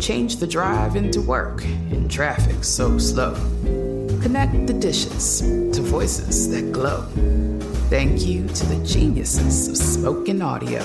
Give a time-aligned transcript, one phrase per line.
[0.00, 3.34] Change the drive into work in traffic so slow.
[4.22, 7.02] Connect the dishes to voices that glow.
[7.88, 10.84] Thank you to the geniuses of spoken audio.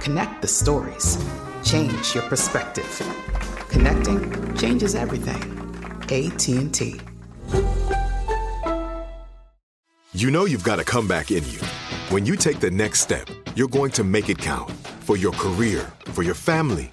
[0.00, 1.18] Connect the stories.
[1.64, 2.90] Change your perspective.
[3.68, 5.42] Connecting changes everything.
[6.10, 7.00] AT&T.
[10.12, 11.60] You know you've got a comeback in you.
[12.10, 14.70] When you take the next step, you're going to make it count
[15.00, 16.92] for your career, for your family,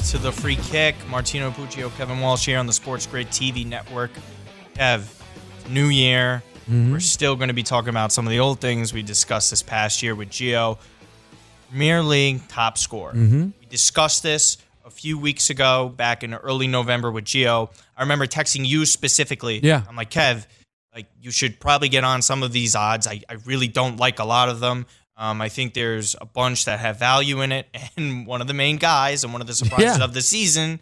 [0.00, 0.96] to the free kick.
[1.08, 4.10] Martino Puccio, Kevin Walsh here on the Sports Grid TV network.
[4.74, 5.06] Kev,
[5.68, 6.42] new year.
[6.62, 6.92] Mm-hmm.
[6.92, 9.62] We're still going to be talking about some of the old things we discussed this
[9.62, 10.78] past year with Gio.
[11.68, 13.12] Premier League top scorer.
[13.12, 13.50] Mm-hmm.
[13.60, 17.70] We discussed this a few weeks ago, back in early November with Gio.
[17.96, 19.60] I remember texting you specifically.
[19.62, 19.82] Yeah.
[19.88, 20.46] I'm like, Kev,
[20.94, 23.06] like you should probably get on some of these odds.
[23.06, 24.86] I, I really don't like a lot of them.
[25.20, 27.66] Um, I think there's a bunch that have value in it,
[27.96, 30.04] and one of the main guys and one of the surprises Yeah.
[30.04, 30.80] of the season,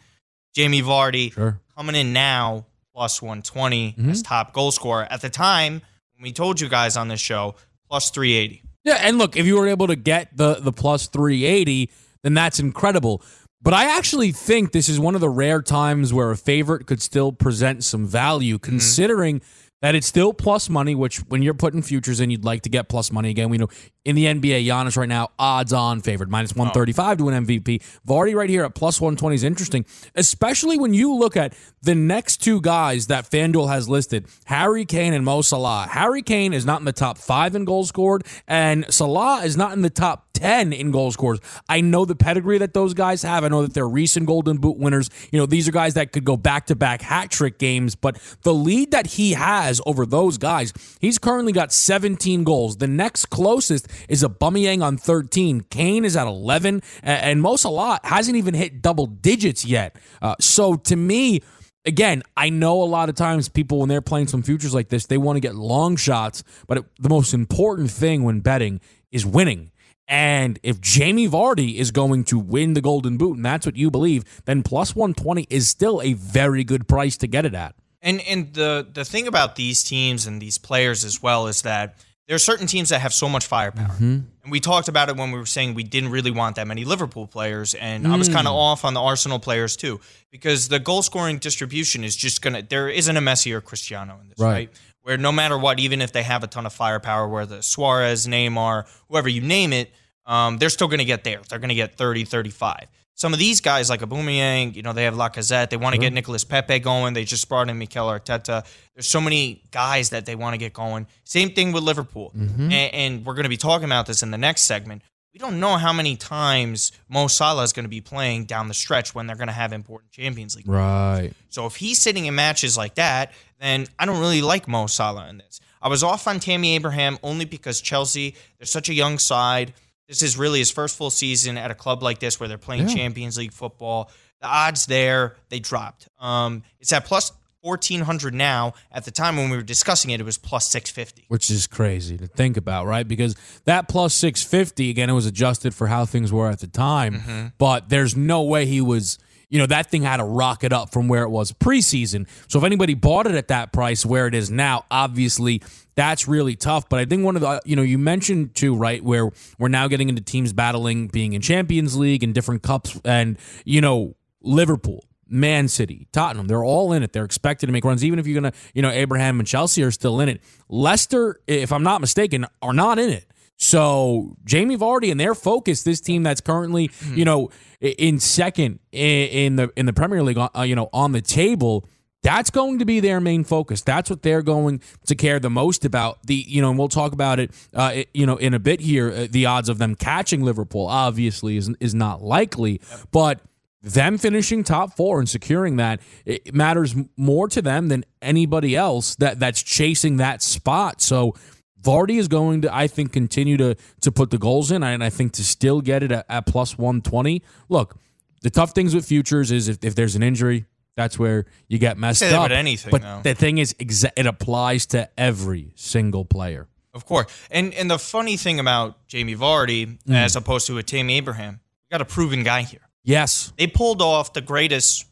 [0.54, 1.60] Jamie Vardy, Sure.
[1.76, 4.10] coming in now plus 120 Mm-hmm.
[4.10, 5.06] as top goal scorer.
[5.10, 5.82] At the time,
[6.14, 7.54] when we told you guys on this show,
[7.90, 8.62] plus 380.
[8.84, 11.90] Yeah, and look, if you were able to get the the plus 380,
[12.22, 13.22] then that's incredible.
[13.60, 17.02] But I actually think this is one of the rare times where a favorite could
[17.02, 19.42] still present some value, considering
[19.82, 20.94] that it's still plus money.
[20.94, 23.48] Which, when you're putting futures in, you'd like to get plus money again.
[23.50, 23.68] We know
[24.08, 27.82] in the NBA, Giannis right now odds on favored minus 135 to an MVP.
[28.08, 32.38] Vardy right here at plus 120 is interesting, especially when you look at the next
[32.38, 35.86] two guys that FanDuel has listed, Harry Kane and Mo Salah.
[35.90, 39.74] Harry Kane is not in the top five in goals scored, and Salah is not
[39.74, 41.40] in the top 10 in goal scores.
[41.68, 43.42] I know the pedigree that those guys have.
[43.42, 45.10] I know that they're recent Golden Boot winners.
[45.32, 48.18] You know, these are guys that could go back to back hat trick games, but
[48.42, 52.76] the lead that he has over those guys, he's currently got 17 goals.
[52.76, 55.62] The next closest is Aubameyang on 13.
[55.70, 59.96] Kane is at 11, a- and Mo Salah hasn't even hit double digits yet.
[60.20, 61.40] Uh, so to me,
[61.84, 65.06] again, I know a lot of times people, when they're playing some futures like this,
[65.06, 69.24] they want to get long shots, but it, the most important thing when betting is
[69.24, 69.70] winning.
[70.10, 73.90] And if Jamie Vardy is going to win the Golden Boot, and that's what you
[73.90, 77.74] believe, then plus 120 is still a very good price to get it at.
[78.00, 81.96] And and the the thing about these teams and these players as well is that
[82.28, 83.96] there are certain teams that have so much firepower.
[83.98, 86.84] And we talked about it when we were saying we didn't really want that many
[86.84, 89.98] Liverpool players, and I was kind of off on the Arsenal players too
[90.30, 92.62] because the goal scoring distribution is just gonna.
[92.62, 94.52] There isn't a Messi or Cristiano in this, Right.
[94.52, 94.70] right?
[95.02, 98.26] Where no matter what, even if they have a ton of firepower, where the Suarez,
[98.26, 99.90] Neymar, whoever you name it,
[100.26, 101.40] um, they're still going to get there.
[101.48, 102.88] They're going to get 30, 35.
[103.18, 105.70] Some of these guys, like Aubameyang, you know, they have Lacazette.
[105.70, 106.14] They want to get mm-hmm.
[106.14, 107.14] Nicolas Pepe going.
[107.14, 108.64] They just brought in Mikel Arteta.
[108.94, 111.08] There's so many guys that they want to get going.
[111.24, 112.30] Same thing with Liverpool.
[112.36, 112.70] Mm-hmm.
[112.70, 115.02] And, and we're going to be talking about this in the next segment.
[115.32, 118.74] We don't know how many times Mo Salah is going to be playing down the
[118.74, 120.68] stretch when they're going to have important Champions League.
[120.68, 121.32] Right.
[121.48, 125.28] So if he's sitting in matches like that, then I don't really like Mo Salah
[125.28, 125.58] in this.
[125.82, 129.74] I was off on Tammy Abraham only because Chelsea, they're such a young side.
[130.08, 132.88] This is really his first full season at a club like this where they're playing
[132.88, 132.94] Yeah.
[132.94, 134.10] Champions League football.
[134.40, 136.08] The odds there, they dropped.
[136.20, 138.72] Um, it's at plus 1400 now.
[138.92, 141.24] At the time when we were discussing it, it was plus 650.
[141.28, 143.06] which is crazy to think about, right?
[143.06, 143.34] Because
[143.64, 147.88] that plus 650, again, it was adjusted for how things were at the time, but
[147.88, 149.18] there's no way he was,
[149.50, 152.28] you know, that thing had to rocket up from where it was preseason.
[152.46, 155.60] So if anybody bought it at that price where it is now, obviously
[155.98, 156.88] that's really tough.
[156.88, 159.88] But I think one of the, you know, you mentioned too, right, where we're now
[159.88, 165.04] getting into teams battling being in Champions League and different cups and, you know, Liverpool.
[165.30, 167.12] Man City, Tottenham, they're all in it.
[167.12, 169.82] They're expected to make runs, even if you're going to, you know, Abraham and Chelsea
[169.82, 170.40] are still in it.
[170.70, 173.26] Leicester, if I'm not mistaken, are not in it.
[173.58, 177.50] So Jamie Vardy and their focus, this team that's currently, you know,
[177.82, 181.86] in second in the in the Premier League, uh, you know, on the table,
[182.22, 183.82] that's going to be their main focus.
[183.82, 186.18] That's what they're going to care the most about.
[186.24, 189.10] The you know, and we'll talk about it, uh, you know, in a bit here.
[189.10, 192.80] Uh, the odds of them catching Liverpool obviously is is not likely,
[193.12, 193.40] but
[193.80, 199.14] them finishing top four and securing that it matters more to them than anybody else
[199.16, 201.00] that that's chasing that spot.
[201.00, 201.34] So
[201.80, 205.10] Vardy is going to, I think, continue to to put the goals in, and I
[205.10, 207.42] think to still get it at, at plus one twenty.
[207.68, 207.96] Look,
[208.42, 210.66] the tough things with futures is if, if there's an injury,
[210.98, 212.50] that's where you get messed that up.
[212.50, 213.20] anything, but though.
[213.22, 216.68] the thing is, exa- it applies to every single player.
[216.92, 217.26] Of course.
[217.50, 221.94] And and the funny thing about Jamie Vardy, as opposed to a Tammy Abraham, we
[221.94, 222.80] got a proven guy here.
[223.04, 225.06] Yes, They pulled off the greatest.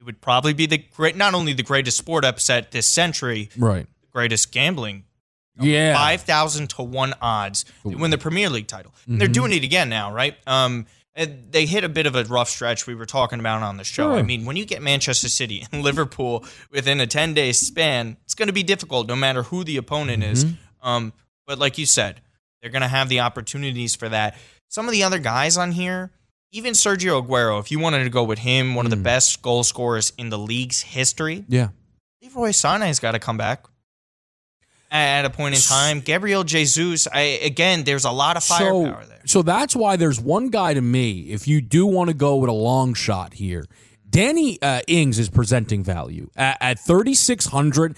[0.00, 3.86] It would probably be the great, not only the greatest sport upset this century, right.
[4.00, 5.04] the greatest gambling.
[5.60, 8.92] Yeah, Five thousand to one odds to win the Premier League title.
[9.02, 9.18] Mm-hmm.
[9.18, 10.36] they're doing it again now, right?
[10.46, 13.84] Um, they hit a bit of a rough stretch we were talking about on the
[13.84, 14.10] show.
[14.12, 14.18] Sure.
[14.18, 18.34] I mean, when you get Manchester City and Liverpool within a ten day span, it's
[18.34, 20.44] going to be difficult no matter who the opponent is.
[20.44, 20.88] Mm-hmm.
[20.88, 21.12] Um,
[21.46, 22.20] but like you said,
[22.60, 24.36] they're going to have the opportunities for that.
[24.68, 26.12] Some of the other guys on here,
[26.50, 29.02] even Sergio Aguero, if you wanted to go with him, one of the Mm.
[29.02, 31.68] best goal scorers in the league's history, yeah.
[32.22, 33.64] Leroy Sané's got to come back
[34.92, 36.00] at a point in time.
[36.00, 39.20] Gabriel Jesus, I again, there's a lot of firepower so, there.
[39.24, 42.50] So that's why there's one guy to me, if you do want to go with
[42.50, 43.64] a long shot here,
[44.08, 47.96] Danny uh, Ings is presenting value at, at 3,600.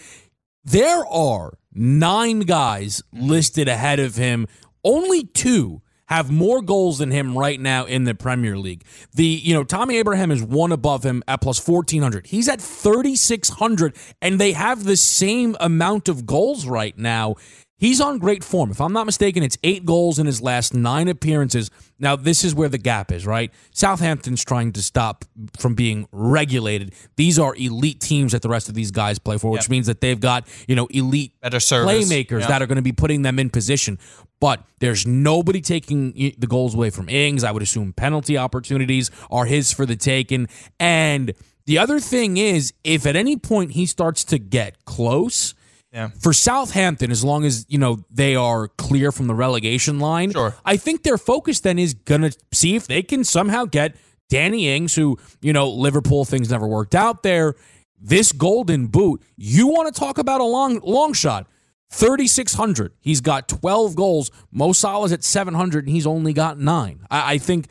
[0.65, 4.47] There are nine guys listed ahead of him.
[4.85, 8.85] Only two have more goals than him right now in the Premier League.
[9.15, 12.27] The you know Tammy Abraham is one above him at plus 1400.
[12.27, 17.37] He's at 3600 and they have the same amount of goals right now.
[17.85, 18.71] He's on great form.
[18.71, 21.71] If I'm not mistaken, it's 8 goals in his last 9 appearances.
[21.99, 23.53] Now, this is where the gap is, right?
[23.73, 25.27] Southampton's trying to stop
[25.59, 26.95] from being regulated.
[27.17, 29.71] These are elite teams that the rest of these guys play for, which Yep.
[29.71, 32.09] means that they've got, you know, elite Better service.
[32.09, 32.47] playmakers Yeah.
[32.47, 33.99] that are going to be putting them in position.
[34.41, 37.45] But there's nobody taking the goals away from Ings.
[37.45, 40.49] I would assume penalty opportunities are his for the taking.
[40.81, 41.35] And
[41.67, 45.55] the other thing is, if at any point he starts to get close,
[45.95, 46.09] Yeah.
[46.21, 50.55] for Southampton, as long as you know they are clear from the relegation line, Sure.
[50.65, 53.95] I think their focus then is gonna see if they can somehow get
[54.29, 57.55] Danny Ings, who you know Liverpool things never worked out there.
[58.01, 61.47] This golden boot, you want to talk about a long long shot?
[61.91, 62.93] Thirty six hundred.
[63.01, 64.33] He's got twelve goals.
[64.51, 67.07] Mo Salah's at seven hundred, and he's only got nine.
[67.11, 67.69] I, I think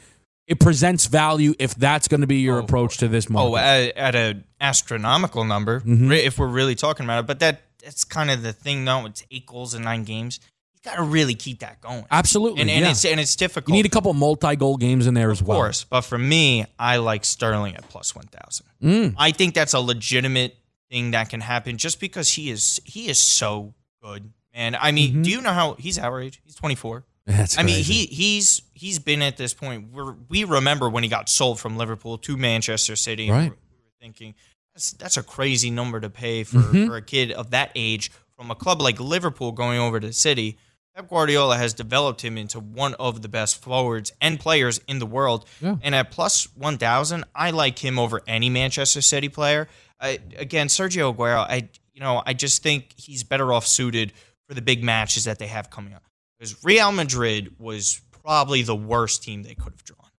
[0.48, 3.50] it presents value if that's going to be your approach to this market.
[3.52, 6.12] Oh, at, at an astronomical number, Mm-hmm.
[6.14, 7.28] if we're really talking about it.
[7.28, 9.06] But that that's kind of the thing, though.
[9.06, 10.40] It's eight goals in nine games.
[10.74, 12.06] You got to really keep that going.
[12.12, 12.92] Absolutely, And, and yeah.
[12.92, 13.70] it's and it's difficult.
[13.70, 15.58] you need a couple multi goal games in there as well.
[15.58, 18.66] Of course, but for me, I like Sterling at plus one thousand.
[18.82, 19.16] Mm.
[19.18, 20.56] I think that's a legitimate
[20.92, 24.32] thing that can happen just because he is he is so good.
[24.54, 25.22] And I mean, Mm-hmm.
[25.24, 26.42] do you know how he's our age?
[26.44, 27.06] He's twenty four.
[27.26, 29.94] That's I mean, he he's he's been at this point.
[29.94, 33.30] We're, we remember when he got sold from Liverpool to Manchester City.
[33.32, 33.44] Right.
[33.44, 33.56] We were
[34.02, 34.36] thinking
[34.74, 36.88] that's that's a crazy number to pay for, Mm-hmm.
[36.88, 40.14] for a kid of that age from a club like Liverpool going over to the
[40.14, 40.58] City.
[40.96, 45.08] Pep Guardiola has developed him into one of the best forwards and players in the
[45.08, 45.46] world.
[45.60, 45.78] Yeah.
[45.82, 49.68] And at plus one thousand, I like him over any Manchester City player.
[50.00, 54.14] I, again, Sergio Aguero, I you know I just think he's better off suited
[54.48, 56.04] for the big matches that they have coming up.
[56.38, 60.10] Because Real Madrid was probably the worst team they could have drawn.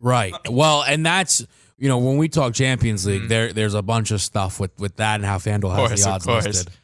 [0.00, 0.34] Right.
[0.50, 1.46] Well, and that's
[1.78, 4.96] you know when we talk Champions League, there there's a bunch of stuff with with
[4.96, 5.86] that and how FanDuel has Mm-hmm.
[5.88, 6.74] course, the odds listed.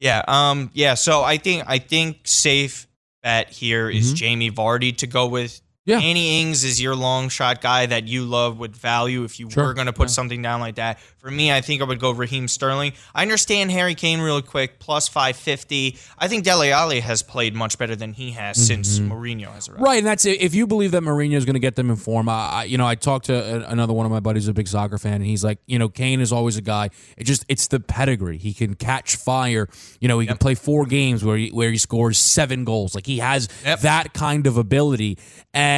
[0.00, 0.94] Yeah, um, yeah.
[0.94, 2.86] So I think I think safe
[3.22, 4.16] bet here is Mhm.
[4.16, 5.98] Jamie Vardy to go with Yeah.
[5.98, 9.64] Danny Ings is your long shot guy that you love with value if you Sure.
[9.64, 11.00] were going to put something down like that.
[11.18, 12.92] For me, I think I would go Raheem Sterling.
[13.14, 15.96] I understand Harry Kane really quick, plus 550.
[16.18, 19.78] I think Dele Alli has played much better than he has since Mourinho has arrived.
[19.78, 19.84] Mm-hmm.
[19.84, 20.40] Right, and that's it.
[20.40, 22.78] If you believe that Mourinho is going to get them in form, I, I, you
[22.78, 25.42] know, I talked to another one of my buddies, a big soccer fan, and he's
[25.42, 26.90] like, you know, Kane is always a guy.
[27.16, 28.38] It just it's the pedigree.
[28.38, 29.68] He can catch fire.
[30.00, 32.94] You know, he can play four games where he, where he scores seven goals.
[32.94, 33.80] Like he has Yep.
[33.80, 35.18] that kind of ability,
[35.52, 35.71] and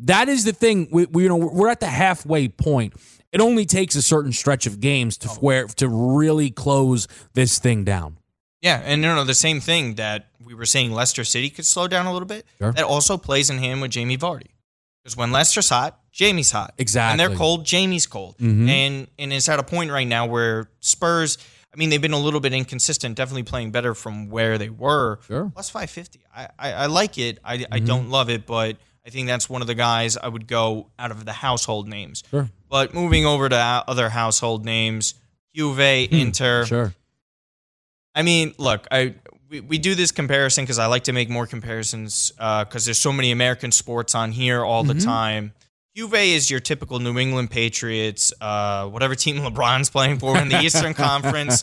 [0.00, 0.88] that is the thing.
[0.90, 2.94] We, we you know we're at the halfway point.
[3.32, 7.84] It only takes a certain stretch of games to where to really close this thing
[7.84, 8.18] down.
[8.62, 11.86] Yeah, and no, no, the same thing that we were saying Leicester City could slow
[11.88, 12.46] down a little bit.
[12.58, 12.72] Sure.
[12.72, 14.46] That also plays in hand with Jamie Vardy.
[15.02, 16.72] Because when Leicester's hot, Jamie's hot.
[16.78, 17.10] Exactly.
[17.12, 18.38] And they're cold, Jamie's cold.
[18.38, 18.68] Mhm.
[18.68, 21.36] And and it's at a point right now where Spurs,
[21.72, 25.20] I mean, they've been a little bit inconsistent, definitely playing better from where they were.
[25.26, 25.50] Sure.
[25.54, 26.20] Plus 550.
[26.34, 27.38] I, I, I like it.
[27.44, 27.86] I, I Mm-hmm.
[27.86, 31.12] don't love it, but I think that's one of the guys I would go out
[31.12, 32.24] of the household names.
[32.28, 32.50] Sure.
[32.68, 35.14] But moving over to other household names,
[35.54, 36.62] Juve, Inter.
[36.62, 36.66] Hmm.
[36.66, 36.94] Sure.
[38.14, 39.14] I mean, look, I
[39.48, 43.12] we, we do this comparison because I like to make more comparisons because there's so
[43.12, 45.52] many American sports on here all the time.
[45.96, 50.60] Juve is your typical New England Patriots, uh, whatever team LeBron's playing for in the
[50.60, 51.62] Eastern Conference.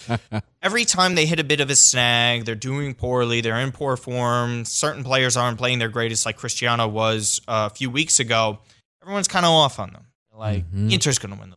[0.59, 3.95] Every time they hit a bit of a snag, they're doing poorly, they're in poor
[3.95, 4.65] form.
[4.65, 8.57] Certain players aren't playing their greatest, like Cristiano was uh, a few weeks ago.
[9.03, 10.07] Everyone's kind of off on them.
[10.35, 11.55] Like Inter's going to win the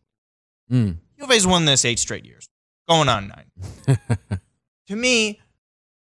[0.69, 0.97] Mm.
[1.17, 2.49] Juve's won this eight straight years,
[2.89, 3.97] going on nine.
[4.87, 5.39] to me,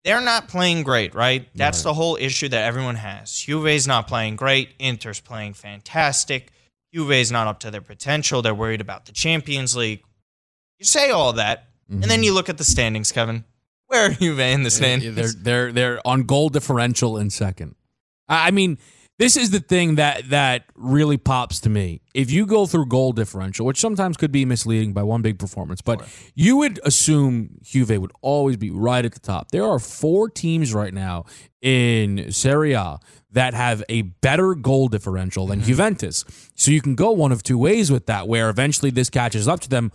[0.04, 1.48] they're not playing great, right?
[1.54, 3.32] That's the whole issue that everyone has.
[3.32, 4.70] Juve's not playing great.
[4.80, 6.52] Inter's playing fantastic.
[6.98, 8.42] Juve's not up to their potential.
[8.42, 10.04] They're worried about the Champions League.
[10.80, 12.24] You say all that, and then mm-hmm.
[12.24, 13.46] you look at the standings, Kevin.
[13.88, 15.16] Where are Juve in the standings?
[15.16, 17.76] They're they're they're on goal differential in second.
[18.28, 18.80] I I mean,
[19.20, 22.02] this is the thing that that really pops to me.
[22.14, 25.82] If you go through goal differential, which sometimes could be misleading by one big performance,
[25.82, 29.52] but you would assume Juve would always be right at the top.
[29.52, 31.26] There are four teams right now
[31.62, 33.00] in Serie A
[33.38, 35.68] that have a better goal differential than mm-hmm.
[35.68, 36.26] Juventus.
[36.56, 39.60] So you can go one of two ways with that, where eventually this catches up
[39.60, 39.92] to them,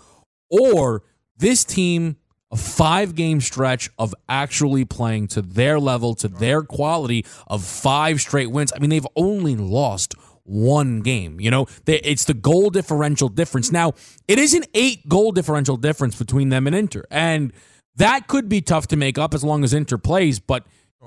[0.49, 1.03] or
[1.37, 2.19] this team
[2.53, 8.21] a five game stretch of actually playing to their level, to their quality of five
[8.21, 8.73] straight wins.
[8.77, 11.41] I mean, they've only lost one game.
[11.41, 13.73] You know, they, it's the goal differential difference.
[13.73, 13.95] Now,
[14.29, 17.03] it is an eight goal differential difference between them and Inter.
[17.11, 17.53] And
[17.97, 20.65] that could be tough to make up as long as Inter plays, but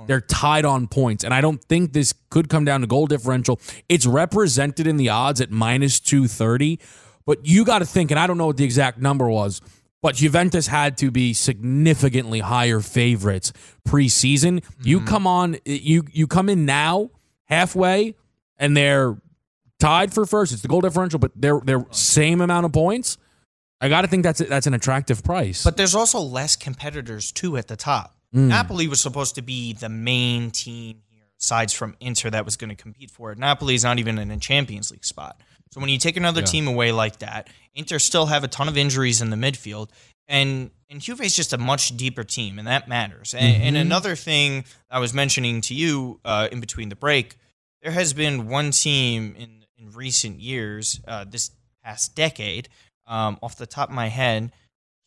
[0.08, 1.24] they're tied on points.
[1.24, 3.60] And I don't think this could come down to goal differential.
[3.90, 6.80] It's represented in the odds at minus 230.
[7.25, 9.62] But you got to think, and I don't know what the exact number was,
[10.02, 13.52] but Juventus had to be significantly higher favorites
[13.88, 14.64] preseason.
[14.84, 15.08] You mm-hmm.
[15.08, 17.10] come on, you you come in now
[17.46, 18.14] halfway,
[18.58, 19.18] and they're
[19.80, 20.54] tied for first.
[20.54, 23.18] It's the goal differential, but they're they're same amount of points.
[23.82, 25.64] I got to think that's that's an attractive price.
[25.64, 28.16] But there's also less competitors too at the top.
[28.36, 32.70] Napoli was supposed to be the main team here, aside from Inter, that was going
[32.70, 33.38] to compete for it.
[33.38, 35.42] Napoli's not even in a Champions League spot.
[35.72, 38.77] So when you take another team away like that, Inter still have a ton of
[38.77, 39.89] injuries in the midfield,
[40.27, 43.34] and and Juve is just a much deeper team, and that matters.
[43.34, 47.36] And, and another thing I was mentioning to you uh, in between the break,
[47.82, 51.51] there has been one team in in recent years, uh, this
[51.84, 52.70] past decade,
[53.08, 54.51] um, off the top of my head,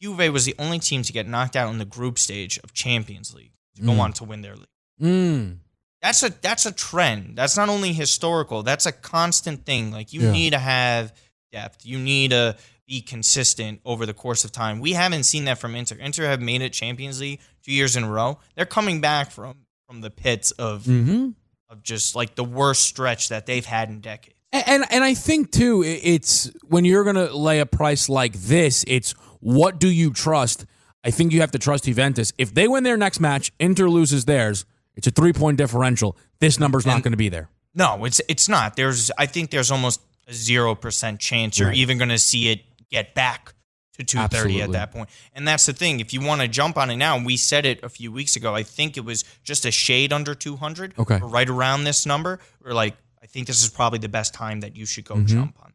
[0.01, 3.35] Juve was the only team to get knocked out in the group stage of Champions
[3.35, 4.67] League to go on to win their league.
[5.03, 5.59] Mm.
[6.03, 7.37] That's a that's a trend.
[7.37, 8.63] That's not only historical.
[8.63, 9.91] That's a constant thing.
[9.91, 10.33] Like you Yeah.
[10.33, 11.13] need to have
[11.53, 11.85] depth.
[11.85, 14.81] You need to be consistent over the course of time.
[14.81, 15.97] We haven't seen that from Inter.
[15.97, 18.39] Inter have made it Champions League two years in a row.
[18.55, 21.31] They're coming back from from the pits of hmm
[21.71, 24.37] of just like the worst stretch that they've had in decades.
[24.53, 29.15] And and I think too, it's when you're gonna lay a price like this, it's
[29.41, 30.67] what do you trust?
[31.05, 32.33] I think you have to trust Juventus.
[32.39, 34.65] If they win their next match, Inter loses theirs.
[34.97, 36.17] It's a three point differential.
[36.41, 37.49] This number's not going to be there.
[37.75, 38.75] No, it's it's not.
[38.77, 41.77] There's I think there's almost a zero percent chance you're Right.
[41.77, 43.55] even going to see it get back
[43.99, 45.09] to 230 at that point.
[45.35, 46.01] And that's the thing.
[46.01, 48.55] If you want to jump on it now, we said it a few weeks ago.
[48.55, 50.95] I think it was just a shade under 200.
[50.99, 51.21] Okay.
[51.21, 52.39] or right around this number.
[52.65, 55.27] We're like, I think this is probably the best time that you should go Mm-hmm.
[55.27, 55.73] jump on.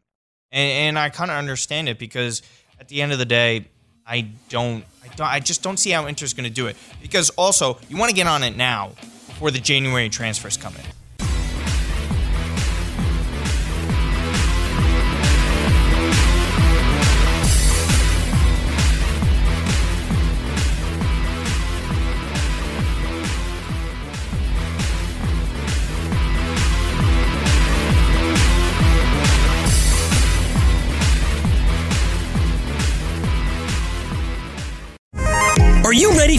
[0.52, 2.42] And, and I kind of understand it because
[2.80, 3.66] at the end of the day,
[4.06, 6.76] I don't, I don't, I just don't see how Inter's going to do it.
[7.00, 8.92] Because also, you want to get on it now
[9.26, 10.82] before the January transfers come in.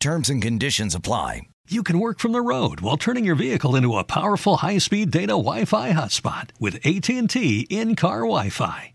[0.00, 1.42] Terms and conditions apply.
[1.68, 5.34] You can work from the road while turning your vehicle into a powerful high-speed data
[5.34, 8.94] Wi-Fi hotspot with AT&T in-car Wi-Fi.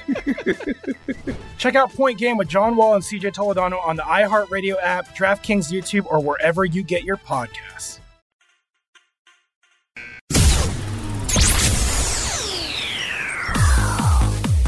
[1.57, 5.71] Check out Point Game with John Wall and CJ Toledano on the iHeartRadio app, DraftKings
[5.71, 7.99] YouTube, or wherever you get your podcasts.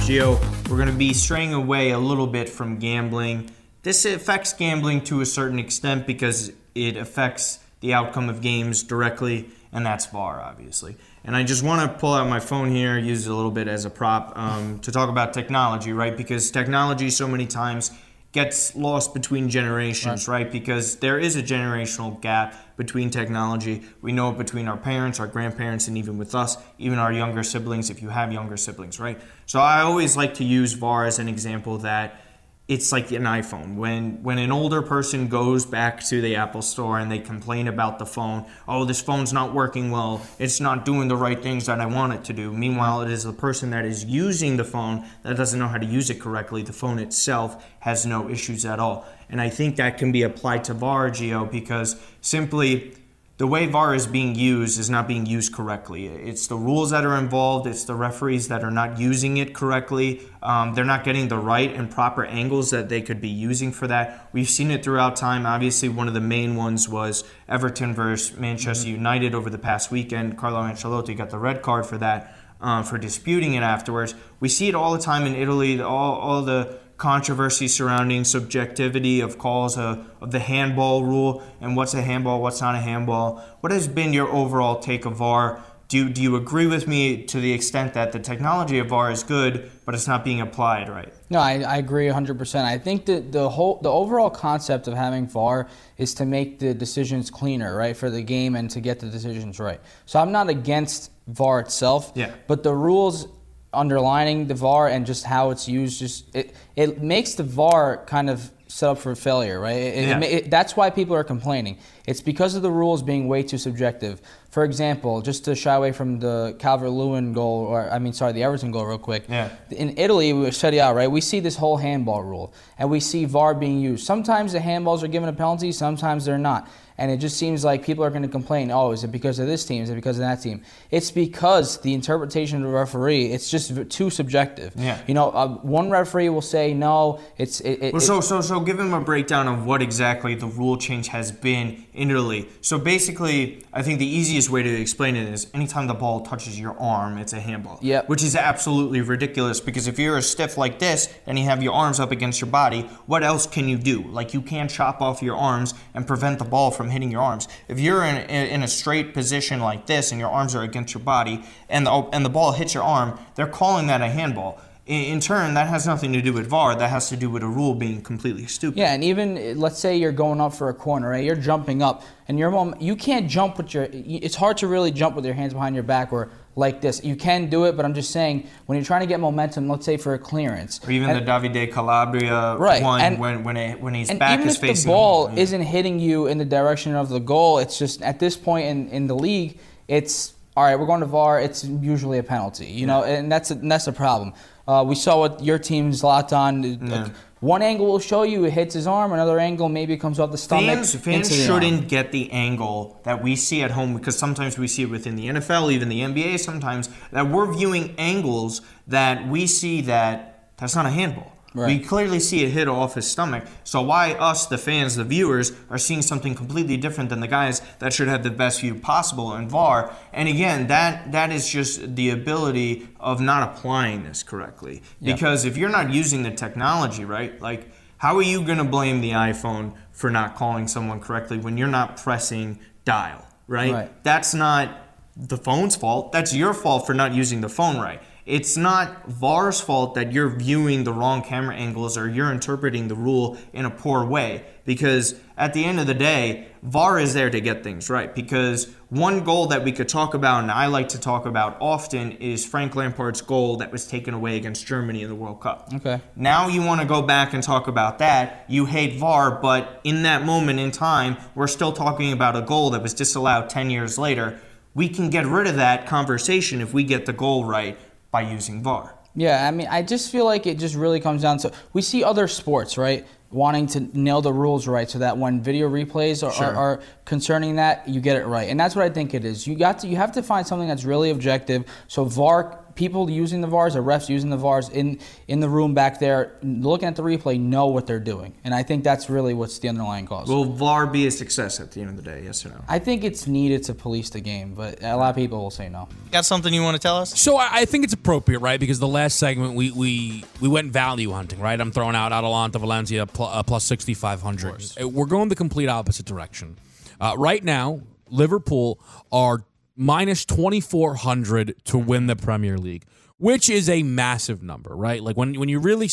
[0.04, 0.38] Gio,
[0.70, 3.50] we're going to be straying away a little bit from gambling.
[3.84, 9.50] This affects gambling to a certain extent because it affects the outcome of games directly,
[9.72, 10.98] and that's VAR, obviously.
[11.26, 13.68] And I just want to pull out my phone here, use it a little bit
[13.68, 16.16] as a prop um, to talk about technology, right?
[16.16, 17.92] Because technology so many times
[18.34, 20.52] gets lost between generations, right.
[20.52, 23.84] Because there is a generational gap between technology.
[24.02, 27.44] We know it between our parents, our grandparents, and even with us, even our younger
[27.44, 29.22] siblings, if you have younger siblings, right?
[29.46, 32.23] So I always like to use VAR as an example that
[32.66, 33.76] it's like an iPhone.
[33.76, 38.00] When when an older person goes back to the Apple store and they complain about
[38.00, 41.82] the phone, oh, this phone's not working well, it's not doing the right things that
[41.82, 42.54] I want it to do.
[42.54, 45.86] Meanwhile, it is the person that is using the phone that doesn't know how to
[45.86, 46.64] use it correctly.
[46.64, 49.06] The phone itself has no issues at all.
[49.30, 52.94] And I think that can be applied to VAR, Gio, because simply
[53.38, 56.06] the way VAR is being used is not being used correctly.
[56.06, 60.22] It's the rules that are involved, it's the referees that are not using it correctly.
[60.44, 63.88] Um, they're not getting the right and proper angles that they could be using for
[63.88, 64.30] that.
[64.34, 65.48] We've seen it throughout time.
[65.48, 70.38] Obviously, one of the main ones was Everton versus Manchester United over the past weekend.
[70.38, 72.38] Carlo Ancelotti got the red card for that.
[72.62, 74.16] Uh, for disputing it afterwards.
[74.40, 75.82] We see it all the time in Italy.
[75.82, 81.94] All, all the controversy surrounding subjectivity of calls uh, of the handball rule and what's
[81.94, 83.44] a handball, what's not a handball.
[83.60, 85.62] What has been your overall take of VAR?
[85.90, 89.22] Do, do you agree with me to the extent that the technology of VAR is
[89.22, 91.14] good, but it's not being applied right?
[91.30, 92.64] No, I, I agree 100%.
[92.64, 96.74] I think that the whole the overall concept of having VAR is to make the
[96.74, 99.82] decisions cleaner, right, for the game and to get the decisions right.
[100.06, 102.32] So I'm not against VAR itself, Yeah.
[102.48, 103.28] but the rules
[103.74, 108.30] underlining the VAR and just how it's used just it it makes the VAR kind
[108.30, 109.76] of set up for failure, right?
[109.78, 110.18] It- it Yeah.
[110.18, 111.78] ma- it- that's why people are complaining.
[112.08, 114.20] It's because of the rules being way too subjective.
[114.50, 118.42] For example, just to shy away from the Calvert-Lewin goal, or I mean, sorry, the
[118.42, 119.26] Everton goal, real quick.
[119.30, 119.50] Yeah.
[119.70, 121.10] In Italy, we study out right.
[121.12, 124.06] We see this whole handball rule, and we see VAR being used.
[124.08, 126.68] Sometimes the handballs are given a penalty, sometimes they're not.
[126.98, 128.72] And it just seems like people are going to complain.
[128.72, 129.84] Oh, is it because of this team?
[129.84, 130.62] Is it because of that team?
[130.92, 133.26] It's because the interpretation of the referee.
[133.26, 134.74] It's just too subjective.
[134.76, 135.00] Yeah.
[135.08, 137.20] You know, uh, one referee will say no.
[137.38, 140.48] It's it, it, Well, so so so give him a breakdown of what exactly the
[140.48, 142.50] rule change has been in Italy.
[142.62, 146.60] So basically, I think the easiest way to explain it is anytime the ball touches
[146.60, 147.80] your arm, it's a handball.
[147.82, 148.10] Yep.
[148.10, 151.74] Which is absolutely ridiculous because if you're a stiff like this and you have your
[151.74, 154.04] arms up against your body, what else can you do?
[154.04, 157.48] Like you can't chop off your arms and prevent the ball from hitting your arms.
[157.68, 161.04] If you're in in a straight position like this and your arms are against your
[161.04, 164.60] body and the and the ball hits your arm, they're calling that a handball.
[164.86, 166.76] In, turn, that has nothing to do with VAR.
[166.76, 168.78] That has to do with a rule being completely stupid.
[168.78, 171.24] Yeah, and even let's say you're going up for a corner, right?
[171.24, 173.88] You're jumping up, and your mom, you can't jump with your.
[173.90, 177.04] It's hard to really jump with your hands behind your back or like this.
[177.04, 179.86] You can do it, but I'm just saying when you're trying to get momentum, let's
[179.86, 183.58] say for a clearance, Or even and- the Davide Calabria Right, one and- when when
[183.58, 185.38] it, when his and back even is if facing the ball him.
[185.38, 185.44] Yeah.
[185.44, 188.88] isn't hitting you in the direction of the goal, it's just at this point in,
[188.90, 190.78] in the league, it's all right.
[190.80, 191.40] We're going to VAR.
[191.42, 194.34] It's usually a penalty, you know, and that's a, and that's a problem.
[194.68, 196.90] Uh, we saw what your team Zlatan.
[196.90, 197.12] Like,
[197.44, 200.38] one angle will show you it hits his arm, another angle maybe comes off the
[200.38, 200.76] stomach.
[200.76, 201.62] Fans, fans the arm.
[201.62, 205.18] shouldn't get the angle that we see at home because sometimes we see it within
[205.18, 206.40] the NFL, even the NBA.
[206.40, 211.33] Sometimes that we're viewing angles that we see that that's not a handball.
[211.54, 213.46] We clearly see it hit off his stomach.
[213.64, 217.62] So why us, the fans, the viewers, are seeing something completely different than the guys
[217.80, 219.94] that should have the best view possible in VAR?
[220.12, 224.82] And again, that that is just the ability of not applying this correctly.
[225.00, 225.14] Yeah.
[225.14, 227.40] Because if you're not using the technology, right?
[227.40, 231.58] Like, how are you going to blame the iPhone for not calling someone correctly when
[231.58, 233.72] you're not pressing dial, right?
[233.72, 234.04] Right.
[234.04, 234.78] That's not
[235.16, 236.12] the phone's fault.
[236.12, 238.02] That's your fault for not using the phone right.
[238.26, 242.96] It's not VAR's fault that you're viewing the wrong camera angles or you're interpreting the
[242.96, 244.46] rule in a poor way.
[244.66, 248.16] Because at the end of the day, VAR is there to get things right.
[248.16, 252.14] Because one goal that we could talk about, and I like to talk about often,
[252.14, 255.70] is Frank Lampard's goal that was taken away against Germany in the World Cup.
[255.74, 256.00] Okay.
[256.16, 258.46] Now you want to go back and talk about that.
[258.48, 262.70] You hate VAR, but in that moment in time, we're still talking about a goal
[262.70, 264.40] that was disallowed 10 years later.
[264.74, 267.78] We can get rid of that conversation if we get the goal right
[268.14, 268.94] by using VAR.
[269.16, 272.04] Yeah, I mean, I just feel like it just really comes down to we see
[272.04, 276.32] other sports, right, wanting to nail the rules right, so that when video replays are,
[276.32, 276.46] Sure.
[276.48, 279.46] are, are concerning that, you get it right, and that's what I think it is.
[279.46, 281.66] You got to you have to find something that's really objective.
[281.88, 285.74] So VAR people using the VARs, or refs using the VARs in in the room
[285.74, 289.34] back there, looking at the replay, know what they're doing, and I think that's really
[289.34, 290.28] what's the underlying cause.
[290.28, 292.24] Will VAR be a success at the end of the day?
[292.24, 292.64] Yes or no?
[292.68, 295.70] I think it's needed to police the game, but a lot of people will say
[295.70, 295.88] no.
[296.12, 297.20] Got something you want to tell us?
[297.20, 298.60] So I I think it's appropriate, right?
[298.60, 301.60] Because the last segment we we we went value hunting, right?
[301.60, 304.74] I'm throwing out Atalanta Valencia pl- uh, plus 6500.
[304.82, 306.58] Uh, We're going the complete opposite direction.
[307.00, 308.80] Uh, right now, Liverpool
[309.12, 309.44] are
[309.76, 312.86] minus 2400 to win the Premier League,
[313.18, 315.02] which is a massive number, right?
[315.02, 315.90] Like when when you really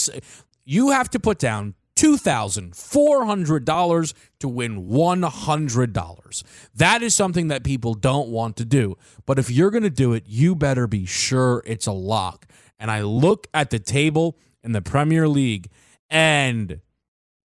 [0.65, 6.43] you have to put down $2,400 to win $100.
[6.75, 8.97] That is something that people don't want to do.
[9.27, 12.47] But if you're going to do it, you better be sure it's a lock.
[12.79, 15.69] And I look at the table in the Premier League
[16.09, 16.81] and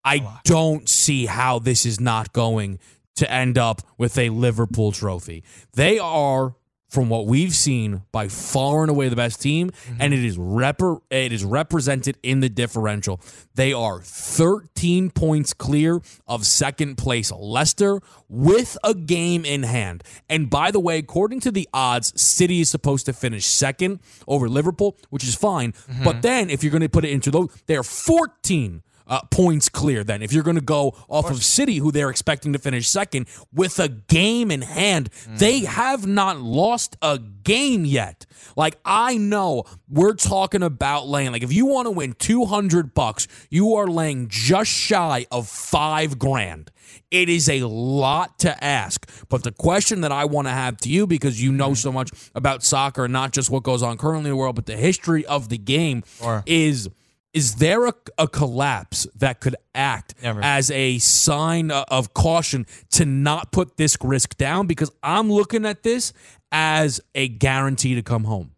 [0.06, 2.80] I don't see how this is not going
[3.15, 5.43] to end up with a Liverpool trophy.
[5.73, 6.56] They are
[6.93, 9.97] from what we've seen by far and away the best team mm-hmm.
[9.99, 13.19] and it is rep- it is represented in the differential.
[13.56, 17.99] They are 13 points clear of second place Leicester
[18.30, 20.04] with a game in hand.
[20.30, 24.47] And by the way, according to the odds, City is supposed to finish second over
[24.47, 25.71] Liverpool, which is fine.
[25.71, 26.04] Mm-hmm.
[26.04, 30.04] But then if you're going to put it into those, they're 14 uh, points clear.
[30.04, 33.28] Then, if you're going to go off of, City, who they're expecting to finish second
[33.54, 38.26] with a game in hand, they have not lost a game yet.
[38.56, 41.32] Like I know we're talking about laying.
[41.32, 45.48] Like if you want to win two hundred bucks, you are laying just shy of
[45.48, 46.72] five grand.
[47.12, 49.10] It is a lot to ask.
[49.30, 52.10] But the question that I want to have to you, because you know so much
[52.36, 55.26] about soccer, and not just what goes on currently in the world, but the history
[55.26, 56.04] of the game,
[56.46, 56.89] is
[57.34, 60.41] is there a, a collapse that could act Never.
[60.43, 64.67] as a sign of caution to not put this risk down?
[64.67, 66.13] Because I'm looking at this
[66.52, 68.52] as a guarantee to come home.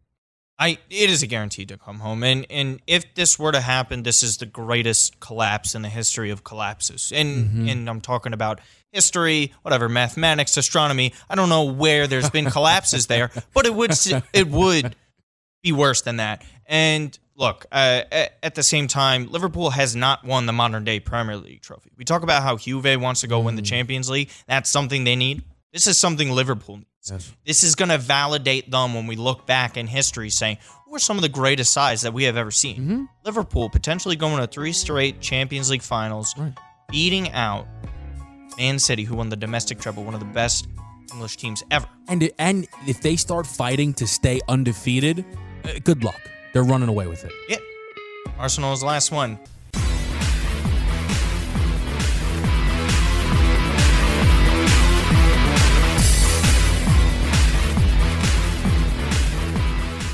[0.58, 4.04] I it is a guarantee to come home, and and if this were to happen,
[4.04, 7.68] this is the greatest collapse in the history of collapses, and Mm-hmm.
[7.70, 8.62] and I'm talking about
[8.94, 11.12] history, whatever, mathematics, astronomy.
[11.30, 13.92] I don't know where there's been collapses there, but it would
[14.32, 14.96] it would
[15.62, 16.42] be worse than that.
[16.66, 21.38] And look, uh, at, the same time, Liverpool has not won the modern day Premier
[21.38, 21.92] League trophy.
[21.98, 23.66] We talk about how Juve wants to go win the Mm.
[23.66, 24.30] Champions League.
[24.48, 25.44] That's something they need.
[25.74, 27.34] This is something Liverpool needs.
[27.46, 31.00] This is going to validate them when we look back in history, saying who are
[31.00, 32.76] some of the greatest sides that we have ever seen.
[32.78, 33.04] Mm-hmm.
[33.26, 36.34] Liverpool potentially going to three straight Champions League finals,
[36.90, 37.68] beating out
[38.58, 40.68] Man City, who won the domestic treble, one of the best
[41.14, 41.88] English teams ever.
[42.08, 45.26] And and if they start fighting to stay undefeated,
[45.64, 46.20] uh, good luck.
[46.56, 47.34] They're running away with it.
[47.50, 47.58] Yeah.
[48.40, 49.38] Arsenal is the last one.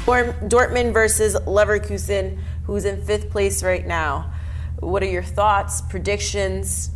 [0.04, 4.34] Dort- Dortmund versus Leverkusen, who's in fifth place right now.
[4.80, 6.90] What are your thoughts, predictions?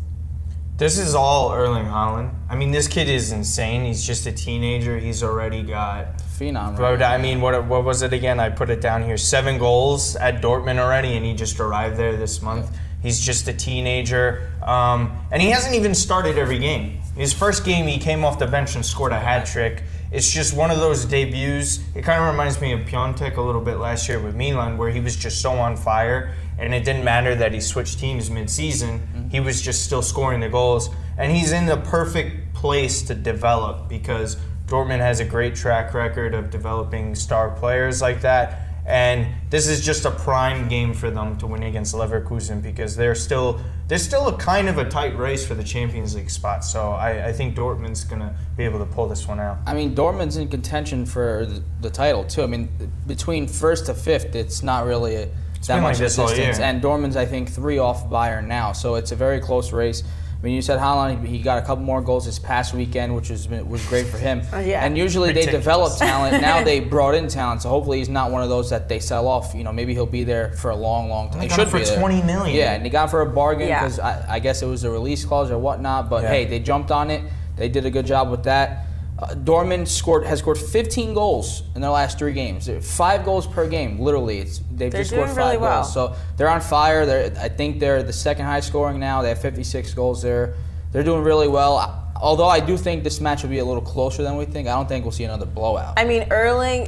[0.78, 2.34] This is all Erling Haaland.
[2.50, 3.86] I mean, this kid is insane.
[3.86, 4.98] He's just a teenager.
[4.98, 6.78] He's already got Phenom.
[6.78, 8.40] But I mean, what what was it again?
[8.40, 9.18] I put it down here.
[9.18, 12.78] Seven goals at Dortmund already, and he just arrived there this month.
[13.02, 17.02] He's just a teenager, um, and he hasn't even started every game.
[17.16, 19.84] His first game, he came off the bench and scored a hat trick.
[20.12, 21.80] It's just one of those debuts.
[21.94, 24.90] It kind of reminds me of Piątek a little bit last year with Milan, where
[24.90, 29.30] he was just so on fire, and it didn't matter that he switched teams mid-season.
[29.32, 33.88] He was just still scoring the goals, and he's in the perfect place to develop
[33.88, 38.62] because Dortmund has a great track record of developing star players like that.
[38.88, 43.16] And this is just a prime game for them to win against Leverkusen because they're
[43.16, 46.64] still there's still a kind of a tight race for the Champions League spot.
[46.64, 49.58] So I, I think Dortmund's gonna be able to pull this one out.
[49.66, 52.44] I mean, Dortmund's in contention for the, the title too.
[52.44, 52.70] I mean,
[53.08, 55.30] between first to fifth, it's not really a,
[55.68, 56.60] that much like distance.
[56.60, 60.04] And Dortmund's, I think, three off Bayern now, so it's a very close race.
[60.46, 63.32] I mean, you said Haaland, he got a couple more goals this past weekend, which
[63.32, 64.44] was was great for him.
[64.54, 64.86] Uh, yeah.
[64.86, 66.40] And usually they develop talent.
[66.40, 69.28] Now they brought in talent, so hopefully he's not one of those that they sell
[69.28, 69.56] off.
[69.56, 71.40] You know, maybe he'll be there for a long, long time.
[71.40, 71.98] They He got should him for be there.
[71.98, 72.56] 20 million.
[72.56, 73.80] Yeah, and he got for a bargain Yeah.
[73.86, 76.12] because I, I guess it was a release clause or whatnot.
[76.12, 76.30] But Yeah.
[76.30, 77.24] hey, they jumped on it.
[77.56, 78.85] They did a good job with that.
[79.18, 82.70] Uh, Dortmund scored has scored 15 goals in their last three games.
[82.82, 84.40] Five goals per game, literally.
[84.40, 85.84] It's, they've They're just scored five really well.
[85.84, 85.94] goals.
[85.94, 87.06] So they're on fire.
[87.06, 89.22] They're, I think they're the second high scoring now.
[89.22, 90.56] They have 56 goals there.
[90.92, 92.02] They're doing really well.
[92.22, 94.68] Although I do think this match will be a little closer than we think.
[94.68, 95.94] I don't think we'll see another blowout.
[95.98, 96.88] I mean, Erling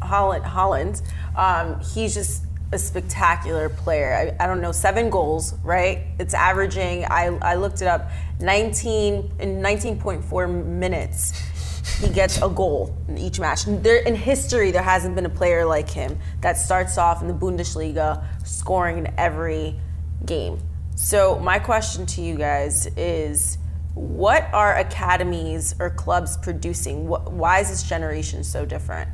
[0.00, 1.02] Haaland, Haaland
[1.36, 4.34] um, he's just a spectacular player.
[4.40, 6.04] I, I don't know, seven goals, right?
[6.18, 8.10] It's averaging, I, I looked it up,
[8.40, 11.32] 19 in 19.4 minutes.
[12.00, 13.64] He gets a goal in each match.
[13.66, 17.34] There, in history, there hasn't been a player like him that starts off in the
[17.34, 19.78] Bundesliga scoring in every
[20.24, 20.58] game.
[20.94, 23.58] So, my question to you guys is
[23.94, 27.06] what are academies or clubs producing?
[27.06, 29.08] Wh- Why is this generation so different?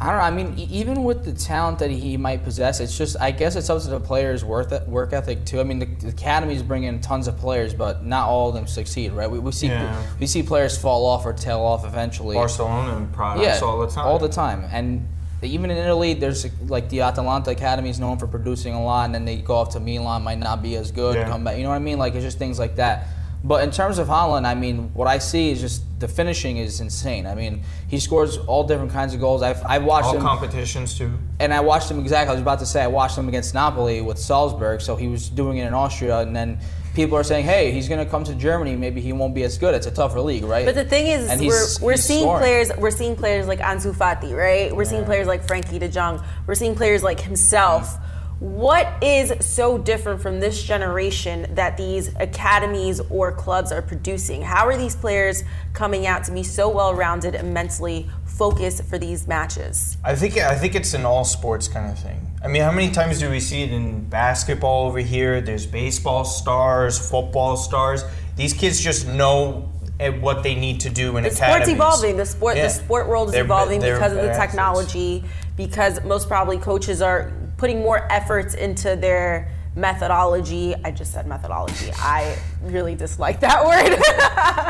[0.00, 0.22] I don't know.
[0.22, 3.68] I mean, even with the talent that he might possess, it's just I guess it's
[3.68, 5.58] up to the players' worth work ethic too.
[5.58, 8.68] I mean, the, the academies bring in tons of players, but not all of them
[8.68, 9.28] succeed, right?
[9.28, 10.00] We, we see Yeah.
[10.20, 12.36] we see players fall off or tail off eventually.
[12.36, 14.06] Barcelona products yeah, all the time.
[14.06, 15.06] all the time, and
[15.42, 19.14] even in Italy, there's like the Atalanta Academy is known for producing a lot, and
[19.14, 21.28] then they go off to Milan, might not be as good, Yeah.
[21.28, 21.56] come back.
[21.56, 21.98] You know what I mean?
[21.98, 23.08] Like it's just things like that.
[23.44, 26.80] But in terms of Haaland, I mean, what I see is just the finishing is
[26.80, 27.24] insane.
[27.26, 29.42] I mean, he scores all different kinds of goals.
[29.42, 31.12] I've, I've watched all him competitions too.
[31.38, 32.30] and I watched him exactly.
[32.30, 35.28] I was about to say I watched him against Napoli with Salzburg, so he was
[35.28, 36.58] doing it in Austria, and then
[36.94, 38.74] people are saying, "Hey, he's going to come to Germany.
[38.74, 39.72] Maybe he won't be as good.
[39.74, 42.40] It's a tougher league, right?" But the thing is, And we're, we're seeing scoring.
[42.42, 42.70] players.
[42.76, 44.74] We're seeing players like Ansu Fati, right?
[44.74, 46.24] We're seeing players like Frenkie de Jong.
[46.46, 47.84] We're seeing players like himself.
[47.88, 48.00] Mm.
[48.40, 54.42] What is so different from this generation that these academies or clubs are producing?
[54.42, 59.26] How are these players coming out to be so well-rounded and mentally focused for these
[59.26, 59.96] matches?
[60.04, 62.30] I think I think it's an all sports kind of thing.
[62.44, 65.40] I mean, how many times do we see it in basketball over here?
[65.40, 68.04] There's baseball stars, football stars.
[68.36, 71.56] These kids just know eh, what they need to do in the academies.
[71.56, 72.16] sport's evolving.
[72.16, 72.62] The sport, Yeah.
[72.64, 74.52] the sport world is They're evolving they're because of the better athletes.
[74.52, 75.24] technology.
[75.56, 80.74] Because most probably coaches are putting more efforts into their methodology.
[80.84, 81.90] I just said methodology.
[81.96, 83.98] I really dislike that word.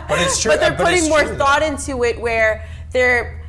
[0.09, 0.51] But it's true.
[0.53, 1.37] but they're but putting more true, though.
[1.37, 3.45] thought into it, where they're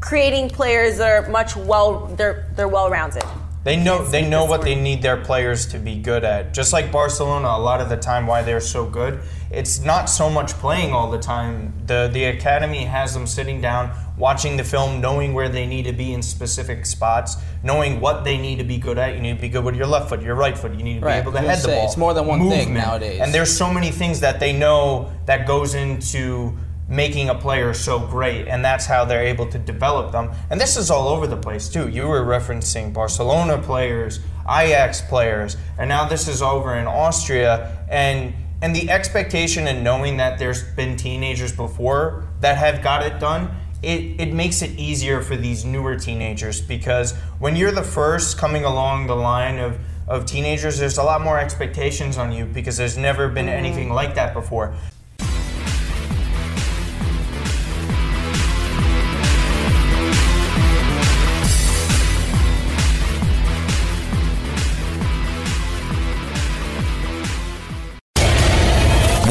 [0.00, 2.06] creating players that are much well.
[2.06, 3.24] They're they're well rounded.
[3.64, 6.52] They know they know what they need their players to be good at.
[6.52, 10.28] Just like Barcelona, a lot of the time why they're so good, it's not so
[10.28, 11.72] much playing all the time.
[11.86, 15.92] The the academy has them sitting down, watching the film, knowing where they need to
[15.92, 19.14] be in specific spots, knowing what they need to be good at.
[19.14, 20.74] You need to be good with your left foot, your right foot.
[20.74, 21.84] You need to Right, be able to head the ball.
[21.86, 23.20] it's more than one thing nowadays.
[23.20, 27.98] And there's so many things that they know that goes into making a player so
[27.98, 31.36] great and that's how they're able to develop them and this is all over the
[31.36, 36.86] place too you were referencing barcelona players ajax players and now this is over in
[36.86, 43.02] austria and and the expectation and knowing that there's been teenagers before that have got
[43.02, 43.50] it done
[43.84, 48.64] it, it makes it easier for these newer teenagers because when you're the first coming
[48.64, 52.98] along the line of of teenagers there's a lot more expectations on you because there's
[52.98, 53.94] never been anything mm-hmm.
[53.94, 54.74] like that before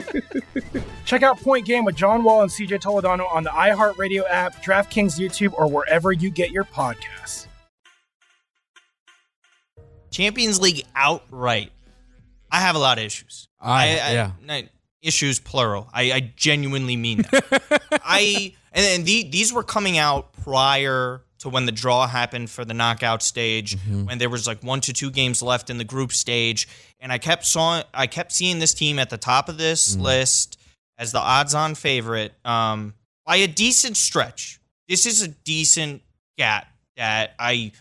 [1.04, 5.18] Check out Point Game with John Wall and CJ Toledano on the iHeartRadio app, DraftKings
[5.18, 7.46] YouTube, or wherever you get your podcasts.
[10.10, 11.72] Champions League outright.
[12.50, 13.48] I have a lot of issues.
[13.60, 14.30] I- yeah.
[14.48, 14.68] I-
[15.02, 15.88] issues plural.
[15.92, 17.90] I, I genuinely mean that.
[18.04, 22.64] I and, and the, these were coming out prior to when the draw happened for
[22.64, 26.12] the knockout stage, when there was like one to two games left in the group
[26.12, 26.66] stage,
[27.00, 30.58] and I kept saw I kept seeing this team at the top of this list
[30.98, 32.94] as the odds-on favorite um,
[33.26, 34.58] by a decent stretch.
[34.88, 36.02] This is a decent
[36.38, 37.72] gap that I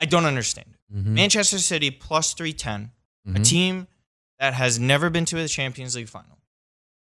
[0.00, 0.74] I don't understand.
[0.90, 2.90] Manchester City plus 310,
[3.26, 3.44] a Mhm.
[3.46, 3.86] team
[4.38, 6.38] that has never been to the Champions League final,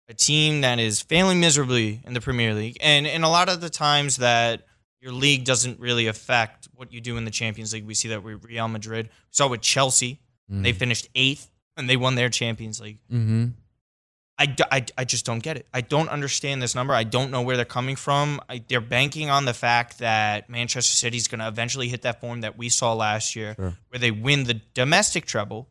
[0.09, 3.61] a team that is failing miserably in the Premier League, and and a lot of
[3.61, 4.66] the times that
[5.01, 7.87] your league doesn't really affect what you do in the Champions League.
[7.87, 9.07] We see that with Real Madrid.
[9.07, 10.21] We saw with Chelsea.
[10.49, 10.77] They Mhm.
[10.77, 12.99] finished eighth and they won their Champions League.
[13.11, 13.47] Mm-hmm.
[14.39, 15.67] I, I, I just don't get it.
[15.75, 16.95] I don't understand this number.
[16.95, 18.41] I don't know where they're coming from.
[18.49, 22.21] I, they're banking on the fact that Manchester City is going to eventually hit that
[22.23, 23.77] form that we saw last year, Sure.
[23.89, 25.69] where they win the domestic treble.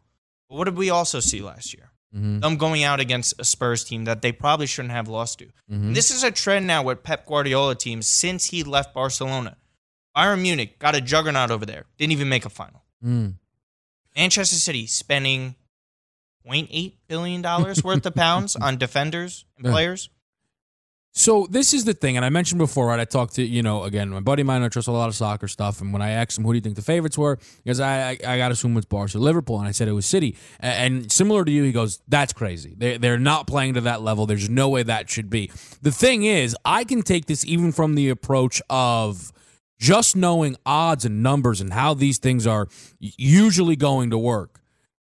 [0.49, 1.91] But what did we also see last year?
[2.15, 2.41] Mhm.
[2.41, 5.47] Them going out against a Spurs team that they probably shouldn't have lost to.
[5.71, 5.93] Mhm.
[5.93, 9.57] This is a trend now with Pep Guardiola teams since he left Barcelona.
[10.17, 12.83] Bayern Munich got a juggernaut over there, didn't even make a final.
[13.05, 13.35] Mm.
[14.15, 15.55] Manchester City spending
[16.45, 20.09] 0.8 billion dollars worth of pounds on defenders and players.
[21.11, 22.99] So this is the thing, and I mentioned before, right?
[22.99, 24.61] I talked to you know again, my buddy of mine.
[24.61, 26.61] I trust a lot of soccer stuff, and when I asked him who do you
[26.61, 29.67] think the favorites were, because I I, I got to assume it's Barca, Liverpool, and
[29.67, 30.37] I said it was City.
[30.61, 32.75] A- And, similar to you, he goes, "That's crazy.
[32.77, 34.27] They they're not playing to that level.
[34.27, 35.51] There's no way that should be."
[35.81, 39.31] The thing is, I can take this even from the approach of
[39.79, 42.67] just knowing odds and numbers and how these things are
[42.99, 44.58] usually going to work.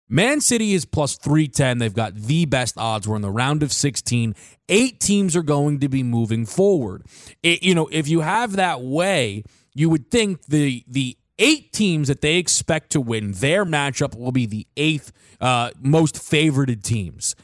[0.09, 1.79] Man City is plus 310.
[1.79, 3.07] They've got the best odds.
[3.07, 4.35] We're in the round of 16.
[4.69, 7.05] Eight teams are going to be moving forward.
[7.43, 9.43] It, you know, if you have that way,
[9.73, 14.31] you would think the the eight teams that they expect to win their matchup will
[14.31, 17.35] be the eighth uh, most favorited teams.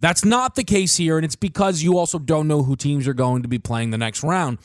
[0.00, 3.14] That's not the case here, and it's because you also don't know who teams are
[3.14, 4.58] going to be playing the next round.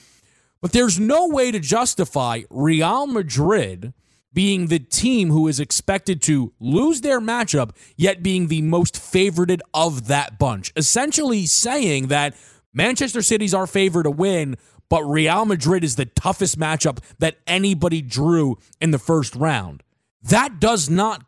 [0.61, 3.93] But there's no way to justify Real Madrid
[4.37, 9.61] being the team who is expected to lose their matchup, yet being the most favorited
[9.73, 10.71] of that bunch.
[10.75, 12.35] Essentially saying that
[12.71, 14.55] Manchester City's our favor to win,
[14.89, 19.81] but Real Madrid is the toughest matchup that anybody drew in the first round.
[20.21, 21.23] That does not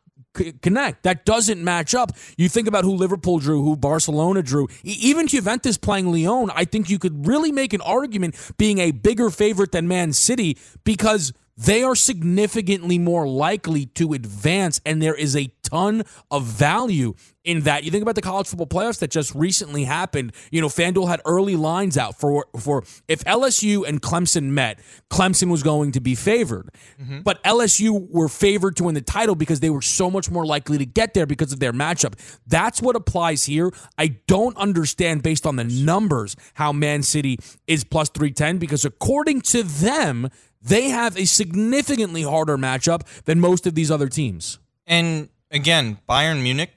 [0.61, 1.01] connect.
[1.01, 2.11] That doesn't match up.
[2.37, 6.51] You think about who Liverpool drew, who Barcelona drew, even Juventus playing Lyon.
[6.53, 10.59] I think you could really make an argument being a bigger favorite than Man City
[10.83, 17.13] because they are significantly more likely to advance, and there is a ton of value
[17.43, 17.83] in that.
[17.83, 20.33] You think about the college football playoffs that just recently happened.
[20.51, 24.79] You know, FanDuel had early lines out for for if LSU and Clemson met,
[25.09, 26.69] Clemson was going to be favored.
[27.01, 27.21] Mm-hmm.
[27.21, 30.77] But LSU were favored to win the title because they were so much more likely
[30.77, 32.13] to get there because of their matchup.
[32.47, 33.71] That's what applies here.
[33.97, 37.37] I don't understand based on the numbers how Man City
[37.67, 40.29] is plus 310 because according to them,
[40.61, 44.59] they have a significantly harder matchup than most of these other teams.
[44.85, 46.75] And again, Bayern Munich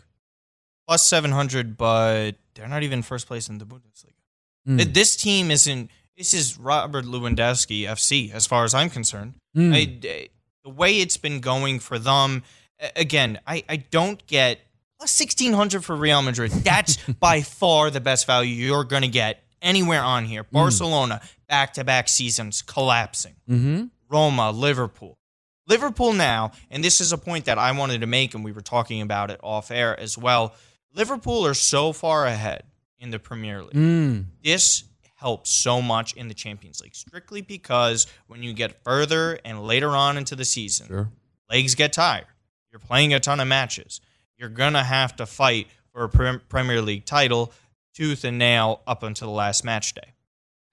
[0.87, 4.13] plus 700, but they're not even first place in the Bundesliga.
[4.69, 4.95] Mm.
[4.95, 5.91] This team isn't.
[6.17, 9.35] This is Robert Lewandowski FC, as far as I'm concerned.
[9.57, 9.75] Mm.
[9.75, 10.29] I- I-
[10.65, 12.45] the way it's been going for them,
[12.95, 14.61] again, I, I don't get
[14.97, 16.53] plus 1600 for Real Madrid.
[16.53, 20.45] That's by far the best value you're going to get anywhere on here.
[20.45, 23.37] Barcelona, back to back seasons collapsing.
[23.49, 23.85] Mm-hmm.
[24.11, 25.17] Roma, Liverpool.
[25.69, 28.61] Liverpool now, and this is a point that I wanted to make, and we were
[28.61, 30.55] talking about it off air as well.
[30.93, 32.65] Liverpool are so far ahead
[32.99, 33.73] in the Premier League.
[33.73, 34.25] Mm.
[34.43, 34.85] This
[35.17, 39.91] helps so much in the Champions League, strictly because when you get further and later
[39.91, 41.09] on into the season, Sure.
[41.49, 42.27] legs get tired.
[42.73, 44.01] You're playing a ton of matches.
[44.37, 46.09] You're going to have to fight for a
[46.39, 47.53] Premier League title
[47.95, 50.15] tooth and nail up until the last match day.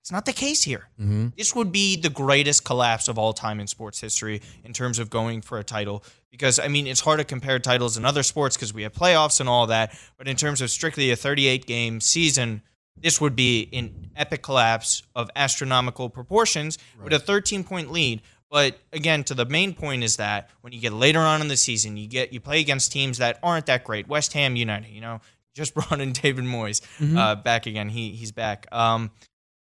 [0.01, 0.87] It's not the case here.
[0.99, 1.27] Mm-hmm.
[1.37, 5.09] This would be the greatest collapse of all time in sports history in terms of
[5.09, 6.03] going for a title.
[6.31, 9.39] Because, I mean, it's hard to compare titles in other sports because we have playoffs
[9.39, 9.93] and all that.
[10.17, 12.63] But in terms of strictly a 38 game season,
[12.97, 18.21] this would be an epic collapse of astronomical proportions with a 13 point lead.
[18.49, 21.57] But again, to the main point is that when you get later on in the
[21.57, 24.07] season, you get you play against teams that aren't that great.
[24.07, 25.21] West Ham United, you know,
[25.59, 27.17] just brought in David Moyes Mhm.
[27.17, 27.89] uh, back again.
[27.89, 28.65] He he's back.
[28.71, 29.11] Um,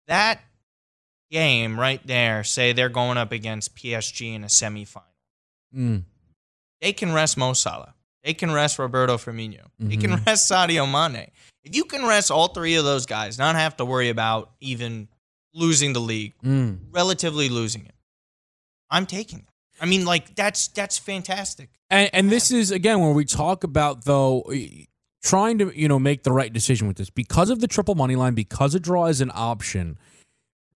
[0.08, 0.42] that
[1.30, 5.04] game right there, say they're going up against PSG in a semifinal.
[5.76, 6.04] Mm.
[6.82, 7.94] They can rest Mo Salah.
[8.24, 9.68] They can rest Roberto Firmino.
[9.80, 10.26] They can Mhm.
[10.26, 11.32] rest Sadio Mane.
[11.64, 15.08] If you can rest all three of those guys, not have to worry about even
[15.54, 16.80] losing the league, Mm.
[16.92, 17.96] relatively losing it,
[18.90, 19.48] I'm taking that.
[19.80, 21.70] I mean, like that's that's fantastic.
[21.90, 24.44] And, and this is again where we talk about though
[25.22, 28.16] trying to you know make the right decision with this because of the triple money
[28.16, 29.98] line because a draw is an option.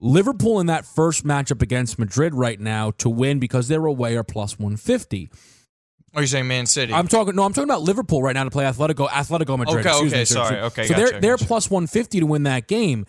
[0.01, 4.23] Liverpool in that first matchup against Madrid right now to win because they're away are
[4.23, 5.29] plus one fifty.
[6.13, 6.93] Are you saying Man City?
[6.93, 7.35] I'm talking.
[7.35, 9.09] No, I'm talking about Liverpool right now to play Atletico.
[9.09, 9.85] Atletico Madrid.
[9.85, 10.55] Okay, excuse okay, me, sorry.
[10.55, 13.05] So- Okay, so gotcha, they're they're plus 150 to win that game.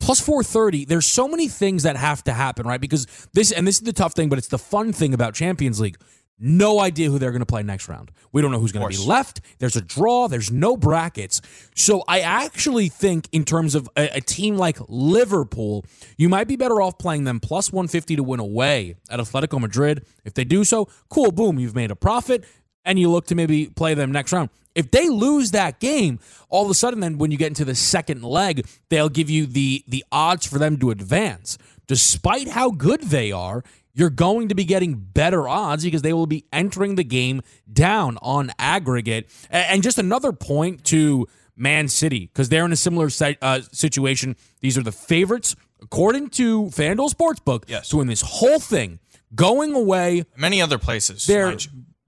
[0.00, 0.86] Plus 430.
[0.86, 2.80] There's so many things that have to happen, right?
[2.80, 5.78] Because this and this is the tough thing, but it's the fun thing about Champions
[5.78, 5.98] League.
[6.42, 8.10] No idea who they're going to play next round.
[8.32, 9.42] We don't know who's going to be left.
[9.58, 10.26] There's a draw.
[10.26, 11.42] There's no brackets.
[11.76, 15.84] So I actually think, in terms of a, a team like Liverpool,
[16.16, 20.06] you might be better off playing them plus 150 to win away at Atletico Madrid.
[20.24, 22.44] If they do so, cool, boom, you've made a profit
[22.86, 24.48] and you look to maybe play them next round.
[24.74, 27.74] If they lose that game, all of a sudden, then when you get into the
[27.74, 31.58] second leg, they'll give you the the odds for them to advance.
[31.86, 33.64] Despite how good they are,
[34.00, 37.42] you're going to be getting better odds because they will be entering the game
[37.72, 39.30] down on aggregate.
[39.50, 44.34] And just another point to Man City because they're in a similar si- uh, situation.
[44.60, 48.98] These are the favorites according to FanDuel Sportsbook to win this whole thing.
[49.34, 51.26] Going away, Many other places.
[51.26, 51.56] they're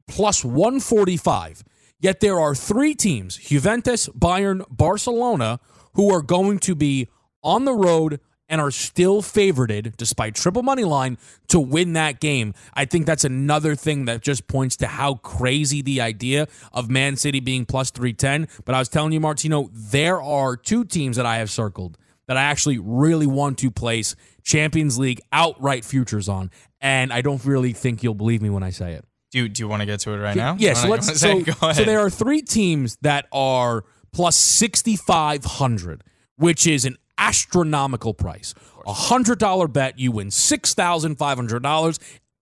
[0.08, 1.62] plus 145.
[2.00, 5.60] Yet there are three teams, Juventus, Bayern, Barcelona,
[5.94, 7.08] who are going to be
[7.44, 8.18] on the road
[8.52, 11.16] and are still favored, despite triple money line,
[11.48, 12.52] to win that game.
[12.74, 17.16] I think that's another thing that just points to how crazy the idea of Man
[17.16, 18.46] City being plus 310.
[18.66, 21.96] But I was telling you, Martino, there are two teams that I have circled
[22.28, 26.50] that I actually really want to place Champions League outright futures on.
[26.80, 29.04] And I don't really think you'll believe me when I say it.
[29.30, 30.56] Do you, do you want to get to it right now?
[30.58, 31.18] Yes, You wanna- let's.
[31.20, 31.76] So, ahead.
[31.76, 36.04] so there are three teams that are plus sixty five hundred,
[36.36, 38.54] which is an astronomical price.
[38.86, 41.98] A hundred dollar bet, you win six thousand five hundred dollars.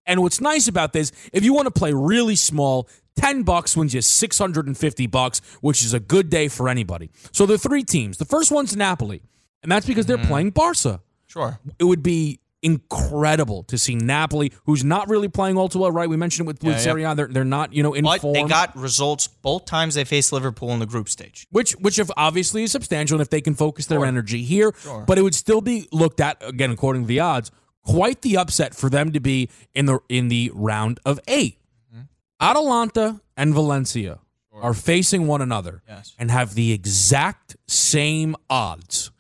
[0.07, 3.95] And what's nice about this, if you want to play really small, 10 bucks wins
[3.95, 7.11] you 650 bucks, which is a good day for anybody.
[7.33, 8.16] So the three teams.
[8.18, 9.23] The first one's Napoli,
[9.62, 10.27] and that's because they're mm-hmm.
[10.27, 11.03] playing Barca.
[11.27, 11.61] Sure.
[11.79, 16.09] It would be incredible to see Napoli, who's not really playing all too well, right?
[16.09, 16.79] We mentioned it with, Yeah.
[16.79, 17.15] Serie A.
[17.15, 18.35] They're, they're not, you know, in But form.
[18.35, 21.47] they got results both times they faced Liverpool in the group stage.
[21.51, 24.07] which which if obviously is substantial and if they can focus their Sure.
[24.07, 25.05] energy here Sure.
[25.07, 27.51] but it would still be looked at again according to the odds
[27.83, 31.57] quite the upset for them to be in the in the round of 8
[31.93, 32.03] Mm-hmm.
[32.41, 34.19] Atalanta and Valencia
[34.53, 36.15] are facing one another Yes.
[36.19, 39.11] and have the exact same odds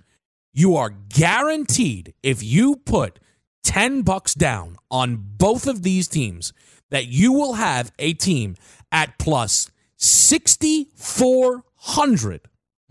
[0.52, 3.18] you are guaranteed if you put
[3.62, 6.52] 10 bucks down on both of these teams
[6.90, 8.56] that you will have a team
[8.90, 12.40] at plus 6400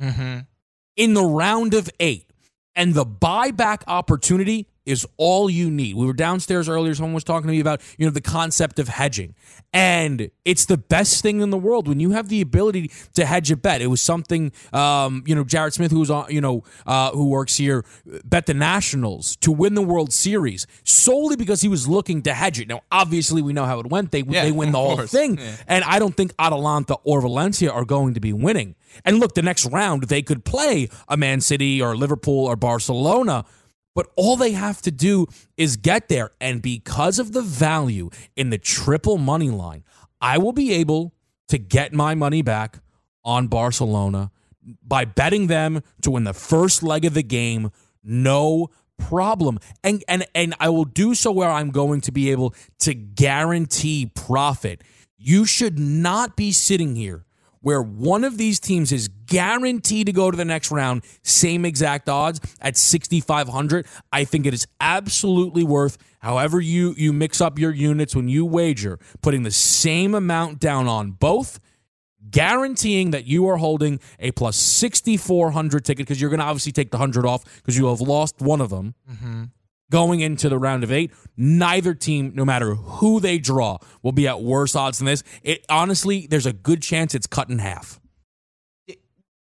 [0.02, 0.40] Mm-hmm.
[0.96, 2.32] in the round of eight.
[2.74, 5.96] And the buyback opportunity is all you need.
[5.96, 6.94] We were downstairs earlier.
[6.96, 9.36] Someone was talking to me about, you know, the concept of hedging.
[9.72, 13.52] And it's the best thing in the world when you have the ability to hedge
[13.52, 13.82] a bet.
[13.82, 17.28] It was something, um, you know, Jared Smith, who was on, you know, uh, who
[17.30, 17.86] works here,
[18.26, 22.60] bet the Nationals to win the World Series solely because he was looking to hedge
[22.60, 22.68] it.
[22.68, 24.12] Now, obviously, we know how it went.
[24.12, 25.12] They, Yeah, they win the whole course.
[25.12, 25.38] thing.
[25.38, 25.56] Yeah.
[25.68, 28.76] And I don't think Atalanta or Valencia are going to be winning.
[29.06, 33.46] And look, the next round, they could play a Man City or Liverpool or Barcelona,
[33.96, 35.28] but all they have to do
[35.58, 36.32] is get there.
[36.40, 39.84] And because of the value in the triple money line,
[40.22, 41.14] I will be able
[41.50, 42.80] to get my money back
[43.24, 44.32] on Barcelona
[44.84, 47.72] by betting them to win the first leg of the game.
[48.04, 49.60] No problem.
[49.84, 54.12] And and and I will do so where I'm going to be able to guarantee
[54.14, 54.84] profit.
[55.18, 57.26] You should not be sitting here
[57.62, 62.10] where one of these teams is guaranteed to go to the next round, same exact
[62.10, 63.86] odds at 6500.
[64.12, 68.46] I think it is absolutely worth however you you mix up your units when you
[68.46, 71.60] wager, putting the same amount down on both
[72.30, 76.92] guaranteeing that you are holding a plus 6400 ticket because you're going to obviously take
[76.92, 79.44] the 100 off because you have lost one of them Mm-hmm.
[79.92, 81.12] Going into the round of eight.
[81.38, 85.24] Neither team no matter who they draw will be at worse odds than this.
[85.44, 88.00] It honestly there's a good chance it's cut in half.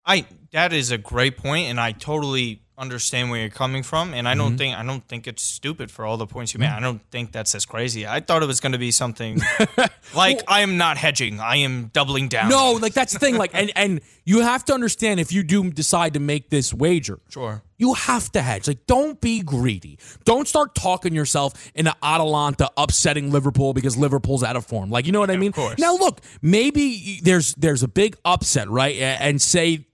[0.05, 4.13] I that is a great point, and I totally understand where you're coming from.
[4.13, 4.57] And I don't Mhm.
[4.57, 6.69] think I don't think it's stupid for all the points you made.
[6.69, 8.05] I don't think that's as crazy.
[8.05, 9.41] I thought it was going to be something
[10.15, 11.39] like I am not hedging.
[11.39, 12.49] I am doubling down.
[12.49, 15.71] no like that's the thing like and and you have to understand if you do
[15.71, 17.63] decide to make this wager Sure.
[17.79, 18.67] You have to hedge.
[18.67, 19.99] Like, don't be greedy.
[20.25, 24.89] Don't start talking yourself into Atalanta upsetting Liverpool because Liverpool's out of form.
[24.89, 25.53] Like, you know what I mean?
[25.77, 28.95] Now, look, maybe there's there's a big upset, right?
[28.95, 29.85] And say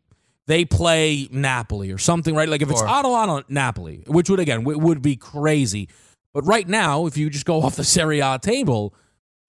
[0.48, 2.50] they play Napoli or something, right?
[2.50, 2.90] Like if it's Sure.
[2.90, 5.90] Atalanta Napoli, which would again w- would be crazy.
[6.34, 8.94] But right now, if you just go off the Serie A table,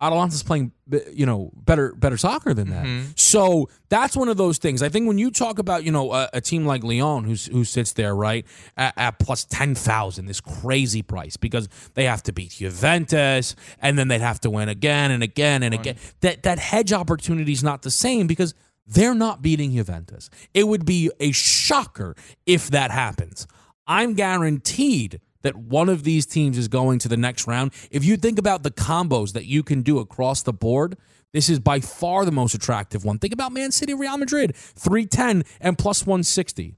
[0.01, 0.73] Atalanta's playing,
[1.15, 2.85] you know, better better soccer than that.
[2.85, 3.19] Mhm.
[3.19, 4.83] So that's one of those things.
[4.83, 7.65] I think when you talk about, you know, a, a team like Lyon, who's who
[7.65, 8.45] sits there right
[8.77, 13.99] at, at plus ten thousand, this crazy price because they have to beat Juventus and
[13.99, 15.97] then they'd have to win again and again and again.
[16.21, 18.55] That that hedge opportunity is not the same because
[18.87, 20.29] they're not beating Juventus.
[20.53, 22.15] It would be a shocker
[22.47, 23.47] if that happens.
[23.87, 27.73] I'm guaranteed that one of these teams is going to the next round.
[27.91, 30.97] If you think about the combos that you can do across the board,
[31.33, 33.19] this is by far the most attractive one.
[33.19, 36.77] Think about Man City, Real Madrid, 310 and plus 160.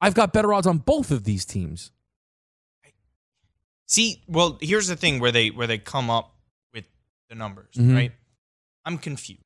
[0.00, 1.92] I've got better odds on both of these teams.
[3.86, 6.34] See, well, here's the thing where they where they come up
[6.74, 6.84] with
[7.28, 7.94] the numbers, Mhm.
[7.94, 8.12] right?
[8.84, 9.42] I'm confused.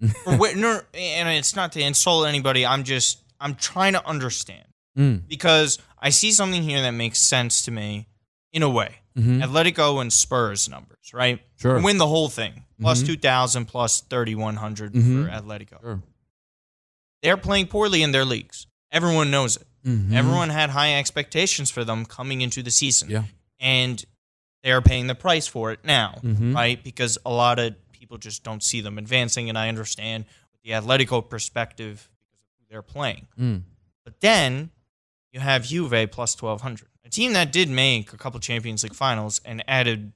[0.00, 2.64] No, and it's not to insult anybody.
[2.66, 4.64] I'm just I'm trying to understand
[4.98, 5.28] Mm.
[5.28, 8.06] because I see something here that makes sense to me
[8.52, 8.96] in a way.
[9.18, 9.42] Mhm.
[9.42, 11.40] Atletico and Spurs numbers, right?
[11.60, 11.80] Sure.
[11.82, 12.64] Win the whole thing.
[12.80, 13.06] Plus Mhm.
[13.06, 15.24] 2,000, plus 3,100 Mhm.
[15.26, 15.80] for Atletico.
[15.82, 16.02] Sure.
[17.22, 18.66] They're playing poorly in their leagues.
[18.90, 19.66] Everyone knows it.
[19.86, 20.12] Mhm.
[20.14, 23.10] Everyone had high expectations for them coming into the season.
[23.10, 23.24] Yeah.
[23.60, 24.02] And
[24.62, 26.54] they're paying the price for it now, Mhm.
[26.54, 26.82] right?
[26.82, 27.74] Because a lot of
[28.06, 29.48] people just don't see them advancing.
[29.48, 30.26] And I understand
[30.62, 33.26] the Atletico perspective because of who they're playing.
[33.38, 33.62] Mm.
[34.04, 34.70] But then
[35.32, 39.40] you have Juve plus 1200, a team that did make a couple Champions League finals
[39.44, 40.12] and added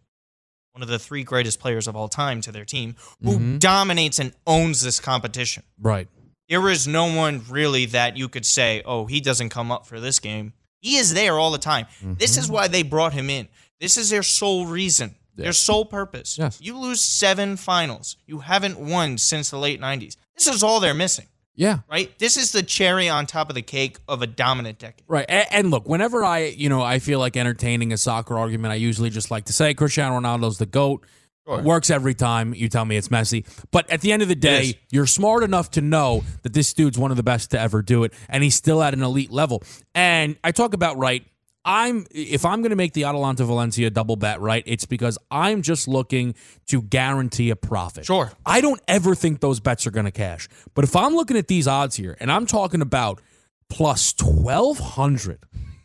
[0.70, 3.58] one of the three greatest players of all time to their team who Mhm.
[3.58, 5.64] dominates and owns this competition.
[5.80, 6.06] Right.
[6.48, 9.98] There is no one really that you could say, oh, he doesn't come up for
[9.98, 10.52] this game.
[10.80, 11.86] He is there all the time.
[12.00, 12.40] This Mm-hmm.
[12.40, 13.48] is why they brought him in.
[13.80, 16.36] This is their sole reason, their sole purpose.
[16.38, 16.58] Yes.
[16.60, 18.16] You lose seven finals.
[18.26, 20.16] You haven't won since the late 90s.
[20.36, 21.78] This is all they're missing, Yeah.
[21.90, 22.16] right?
[22.18, 25.04] This is the cherry on top of the cake of a dominant decade.
[25.08, 25.26] Right.
[25.28, 28.76] And, and look, whenever I, you know, I feel like entertaining a soccer argument, I
[28.76, 31.04] usually just like to say Cristiano Ronaldo's the GOAT.
[31.46, 32.54] It works every time.
[32.54, 33.44] You tell me it's messy.
[33.72, 36.96] But at the end of the day, you're smart enough to know that this dude's
[36.96, 39.60] one of the best to ever do it, and he's still at an elite level.
[39.92, 41.24] And I talk about right.
[41.64, 44.62] I'm if I'm going to make the Atalanta Valencia double bet, right?
[44.66, 46.34] It's because I'm just looking
[46.68, 48.06] to guarantee a profit.
[48.06, 48.32] Sure.
[48.46, 50.48] I don't ever think those bets are going to cash.
[50.74, 53.20] But if I'm looking at these odds here, and I'm talking about
[53.68, 55.44] plus 1200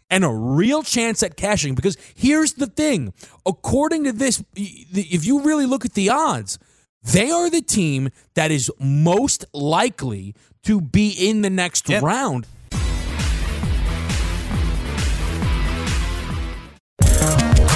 [0.09, 3.13] and a real chance at cashing because here's the thing
[3.45, 6.57] according to this if you really look at the odds
[7.03, 12.47] they are the team that is most likely to be in the next round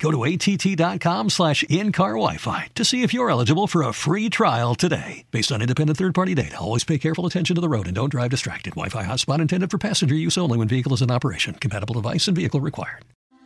[0.00, 4.74] Go to att.com slash in-car Wi-Fi to see if you're eligible for a free trial
[4.74, 5.24] today.
[5.30, 8.30] Based on independent third-party data, always pay careful attention to the road and don't drive
[8.30, 8.70] distracted.
[8.70, 11.54] Wi-Fi hotspot intended for passenger use only when vehicle is in operation.
[11.54, 13.04] Compatible device and vehicle required.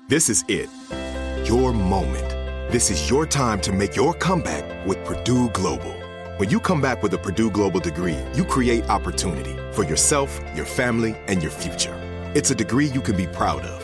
[0.09, 0.71] This is it.
[1.49, 2.31] Your moment.
[2.71, 5.93] This is your time to make your comeback with Purdue Global.
[6.39, 10.65] When you come back with a Purdue Global degree, you create opportunity for yourself, your
[10.65, 11.95] family, and your future.
[12.35, 13.84] It's a degree you can be proud of,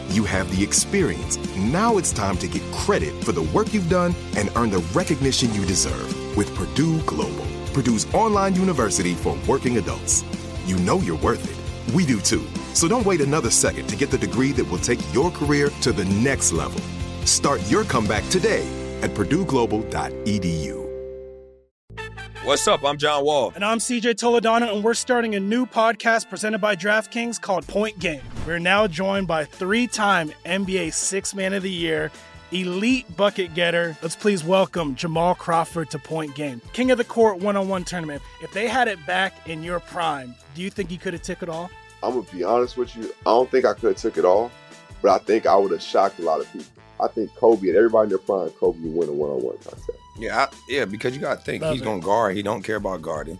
[0.11, 1.37] you have the experience.
[1.55, 5.53] Now it's time to get credit for the work you've done and earn the recognition
[5.53, 10.23] you deserve with Purdue Global, Purdue's online university for working adults.
[10.65, 11.93] You know you're worth it.
[11.95, 12.45] We do too.
[12.73, 15.91] So don't wait another second to get the degree that will take your career to
[15.91, 16.81] the next level.
[17.25, 18.67] Start your comeback today
[19.01, 20.81] at purdueglobal.edu.
[22.43, 22.83] What's up?
[22.83, 23.51] I'm John Wall.
[23.53, 27.99] And I'm CJ Toledano, and we're starting a new podcast presented by DraftKings called Point
[27.99, 28.23] Game.
[28.45, 32.11] We're now joined by three time NBA Six Man of the Year,
[32.51, 33.95] elite bucket getter.
[34.01, 36.59] Let's please welcome Jamal Crawford to Point Game.
[36.73, 38.23] King of the Court one on one tournament.
[38.41, 41.43] If they had it back in your prime, do you think you could have took
[41.43, 41.69] it all?
[42.01, 43.13] I'm gonna be honest with you.
[43.27, 44.49] I don't think I could have took it all,
[45.03, 46.65] but I think I would have shocked a lot of people.
[46.99, 49.91] I think Kobe and everybody in their prime, Kobe would win a one-on-one contest.
[50.17, 52.35] Yeah, I, yeah, because you got to think Love he's going to guard.
[52.35, 53.39] He don't care about guarding.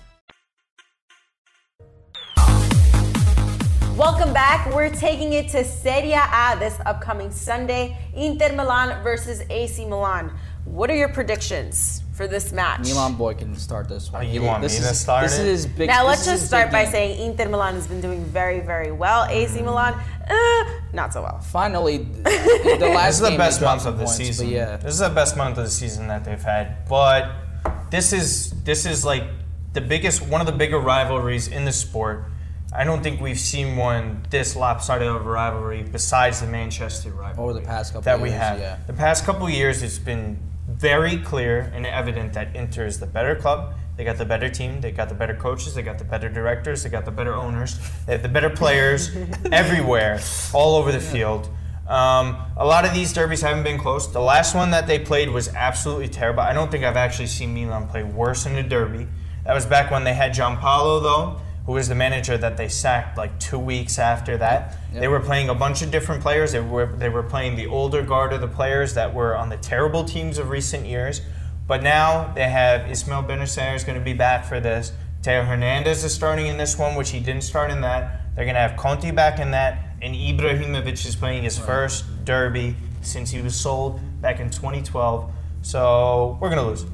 [3.97, 4.73] Welcome back.
[4.73, 7.97] We're taking it to Serie A this upcoming Sunday.
[8.15, 10.31] Inter Milan versus AC Milan.
[10.65, 12.79] What are your predictions for this match?
[12.87, 14.25] Milan boy can start this one.
[14.25, 15.47] Oh, you want this me is, to start This it?
[15.47, 15.87] is big.
[15.87, 16.91] now let's just start by game.
[16.91, 19.25] saying Inter Milan has been doing very, very well.
[19.29, 19.93] AC Milan,
[20.29, 20.63] uh,
[20.93, 21.39] not so well.
[21.39, 24.49] Finally, the last this is the game best month of the points, season.
[24.49, 24.77] yeah.
[24.77, 26.87] This is the best month of the season that they've had.
[26.87, 27.29] But
[27.89, 29.23] this is this is like
[29.73, 32.25] the biggest one of the bigger rivalries in the sport.
[32.73, 37.49] I don't think we've seen one this lopsided of a rivalry besides the Manchester rivalry
[37.51, 38.59] Over the past couple that we years, have.
[38.59, 38.77] yeah.
[38.87, 43.35] The past couple years, it's been very clear and evident that Inter is the better
[43.35, 43.73] club.
[43.97, 44.79] They got the better team.
[44.79, 45.75] They got the better coaches.
[45.75, 46.83] They got the better directors.
[46.83, 47.77] They got the better owners.
[48.05, 49.11] They have the better players
[49.51, 50.19] everywhere,
[50.53, 51.49] all over the field.
[51.87, 54.07] Um, a lot of these derbies haven't been close.
[54.07, 56.39] The last one that they played was absolutely terrible.
[56.39, 59.07] I don't think I've actually seen Milan play worse in a derby.
[59.43, 63.17] That was back when they had Giampaolo, though, who was the manager that they sacked
[63.17, 64.77] like two weeks after that.
[64.93, 66.51] They were playing a bunch of different players.
[66.51, 69.57] They were they were playing the older guard of the players that were on the
[69.57, 71.21] terrible teams of recent years.
[71.67, 74.91] But now they have Ismail Bennacer is going to be back for this.
[75.21, 78.35] Teo Hernandez is starting in this one, which he didn't start in that.
[78.35, 82.75] They're going to have Conti back in that, and Ibrahimovic is playing his first derby
[83.01, 85.31] since he was sold back in 2012.
[85.61, 86.85] So we're going to lose.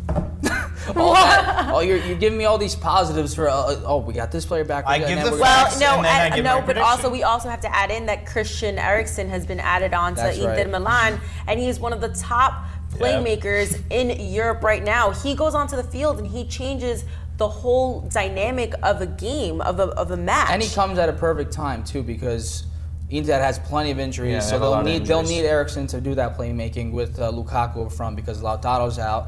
[0.95, 3.49] All that, oh, you're, you're giving me all these positives for.
[3.49, 4.87] Uh, oh, we got this player back.
[4.87, 6.59] we I give now the we're Well, no, and then I and- give no, my
[6.59, 6.89] but prediction.
[6.89, 10.21] also we also have to add in that Christian Eriksen has been added on to
[10.21, 10.69] That's Inter right.
[10.69, 15.11] Milan, and he is one of the top playmakers in Europe right now.
[15.11, 17.03] He goes onto the field and he changes
[17.37, 20.49] the whole dynamic of a game of a of a match.
[20.51, 22.65] And he comes at a perfect time too because
[23.09, 25.19] Inter has plenty of injuries, Yeah, they so have a they'll lot of need they'll
[25.19, 25.41] injuries.
[25.41, 29.27] need Eriksen to do that playmaking with uh, Lukaku up front because Lautaro's out.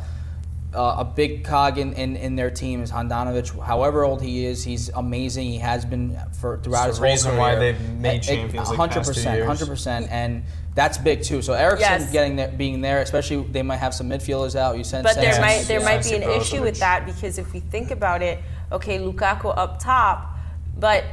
[0.71, 3.59] Uh, a big cog in, in, in their team is Handanovic.
[3.63, 5.47] However old he is, he's amazing.
[5.47, 7.39] He has been for throughout It's his the whole reason career.
[7.39, 10.43] why they've made champions, like, 100%, 100%, and
[10.75, 11.41] that's big too.
[11.41, 12.11] So Eriksen Yes.
[12.11, 14.77] getting there, being there, especially they might have some midfielders out.
[14.77, 15.41] You sent But there Sanchez.
[15.41, 18.37] might there might be an Sanchez issue with that because if we think about it,
[18.71, 20.37] okay, Lukaku up top,
[20.77, 21.03] but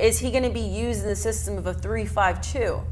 [0.00, 2.82] is he going to be used in the system of a three-five-two?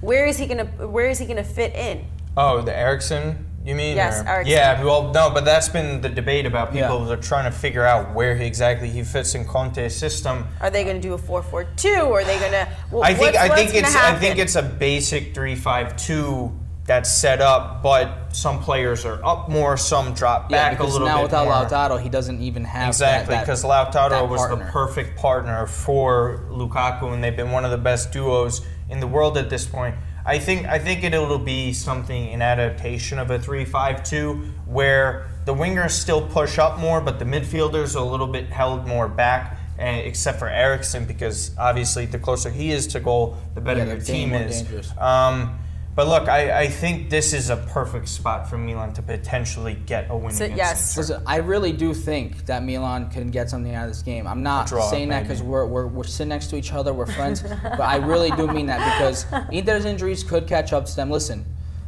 [0.00, 2.06] Where is he going to Where is he going to fit in?
[2.36, 3.96] Oh, the Eriksen, you mean?
[3.96, 4.52] Yes, Or- Eriksen.
[4.52, 7.06] Yeah, well, no, but that's been the debate about people Yeah.
[7.06, 10.46] that are trying to figure out where he exactly he fits in Conte's system.
[10.60, 11.88] Are they going to do a four-four-two?
[12.02, 12.68] Or are they going to?
[12.92, 14.20] Well, I think what's, I think gonna it's I happen?
[14.20, 16.52] think it's a basic three-five-two
[16.86, 20.92] that's set up, but some players are up more, some drop yeah, back a because
[20.92, 21.54] little now bit without more.
[21.54, 25.66] Lautaro, he doesn't even have Exactly, that- that- because Lautaro that was the perfect partner
[25.66, 29.66] for Lukaku, and they've been one of the best duos in the world at this
[29.66, 29.96] point.
[30.26, 35.92] I think I think it'll be something in adaptation of a 3-5-2 where the wingers
[35.92, 39.58] still push up more, but the midfielders are a little bit held more back.
[39.78, 43.92] And except for Eriksen, because obviously the closer he is to goal, the better Yeah,
[43.92, 44.64] your team is.
[44.98, 45.58] Um,
[45.96, 50.08] but look, I, I think this is a perfect spot for Milan to potentially get
[50.10, 50.96] a win So, against yes.
[50.98, 54.26] Listen, I really do think that Milan can get something out of this game.
[54.26, 57.06] I'm not draw, saying that because we're, we're, we're sitting next to each other, we're
[57.06, 61.10] friends, but I really do mean that because Inter's injuries could catch up to them.
[61.10, 61.46] Listen,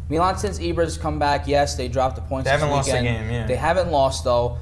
[0.09, 2.47] Milan since Ibra's come back, yes, they dropped the points.
[2.47, 3.47] They haven't lost a game, yeah.
[3.47, 4.57] They haven't lost though.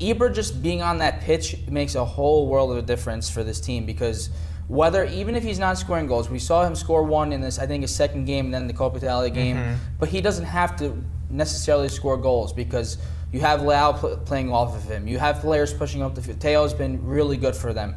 [0.00, 3.60] Ibra just being on that pitch makes a whole world of a difference for this
[3.60, 4.30] team because
[4.68, 7.66] Whether even if he's not scoring goals, we saw him score one in this, I
[7.66, 9.56] think, his second game, and then the Coppa Italia game.
[9.56, 9.76] Mhm.
[9.98, 12.98] But he doesn't have to necessarily score goals because
[13.32, 15.08] you have Leao pl- playing off of him.
[15.08, 16.38] You have players pushing up the field.
[16.38, 17.94] Teo's been really good for them.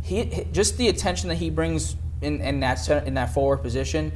[0.00, 4.12] He he- just the attention that he brings in, in that in that forward position.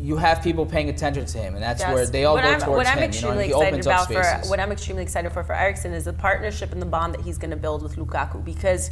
[0.00, 1.92] You have people paying attention to him, and that's Yes.
[1.92, 2.98] where they all what go I'm, towards what I'm him.
[2.98, 4.44] you know, extremely and he excited opens up about spaces.
[4.46, 7.22] for what I'm extremely excited for for Eriksen is the partnership and the bond that
[7.22, 8.44] he's going to build with Lukaku.
[8.44, 8.90] Because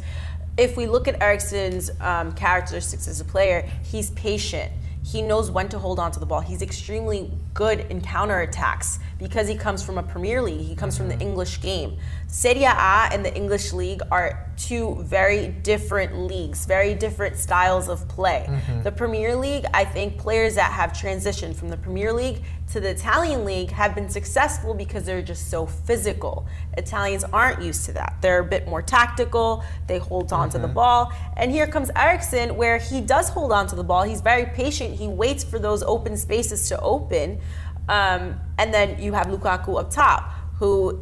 [0.57, 4.71] if we look at Eriksen's um, characteristics as a player, he's patient.
[5.03, 6.41] He knows when to hold on to the ball.
[6.41, 10.65] He's extremely good in counterattacks because he comes from a Premier League.
[10.65, 11.97] He comes from the English game.
[12.29, 18.05] Serie A and the English League are two very different leagues, very different styles of
[18.09, 18.45] play.
[18.49, 18.83] Mhm.
[18.83, 22.89] The Premier League, I think players that have transitioned from the Premier League to the
[22.89, 26.45] Italian league have been successful because they're just so physical.
[26.77, 28.17] Italians aren't used to that.
[28.19, 30.73] They're a bit more tactical, they hold on to the Mhm.
[30.73, 31.11] ball.
[31.37, 34.03] And here comes Eriksen, where he does hold on to the ball.
[34.03, 37.39] He's very patient, he waits for those open spaces to open.
[37.87, 40.99] Um, and then you have Lukaku up top, who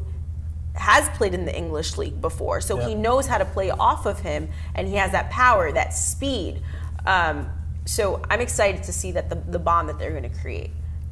[0.76, 4.20] has played in the English league before, so he knows how to play off of
[4.20, 6.62] him, and he has that power, that speed.
[7.06, 7.50] Um,
[7.86, 10.72] so I'm excited to see that the, the bond that they're going to create.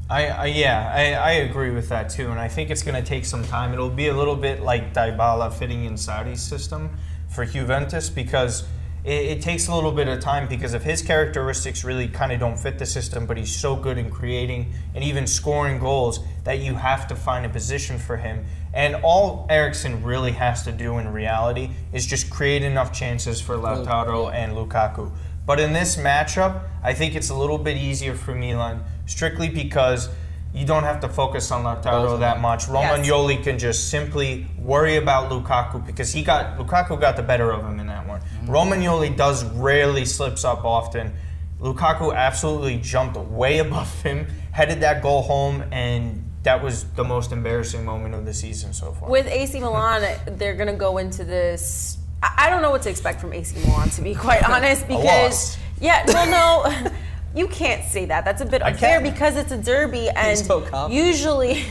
[0.09, 3.07] I, I yeah, I, I agree with that too, and I think it's going to
[3.07, 3.74] take some time.
[3.74, 6.89] It'll be a little bit like Dybala fitting in Sarri's system
[7.30, 8.64] for Juventus because
[9.03, 12.39] it, it takes a little bit of time because of his characteristics really kind of
[12.39, 16.59] don't fit the system, but he's so good in creating and even scoring goals that
[16.59, 18.45] you have to find a position for him.
[18.74, 23.55] And all Eriksen really has to do in reality is just create enough chances for
[23.55, 25.11] Lautaro and Lukaku.
[25.45, 30.09] But in this matchup, I think it's a little bit easier for Milan, strictly because
[30.53, 32.67] you don't have to focus on Lautaro that much.
[32.67, 32.69] Yes.
[32.69, 37.63] Romagnoli can just simply worry about Lukaku because he got Lukaku got the better of
[37.63, 38.21] him in that one.
[38.45, 41.13] Romagnoli does rarely slips up often.
[41.59, 47.32] Lukaku absolutely jumped way above him, headed that goal home, and that was the most
[47.32, 49.10] embarrassing moment of the season so far.
[49.10, 51.98] With AC Milan, they're going to go into this.
[52.22, 55.58] I I don't know what to expect from AC Milan, to be quite honest, because
[55.80, 56.91] yeah, well, no.
[57.36, 58.26] You can't say that.
[58.26, 61.64] That's a bit I unfair because it's a derby, and so usually,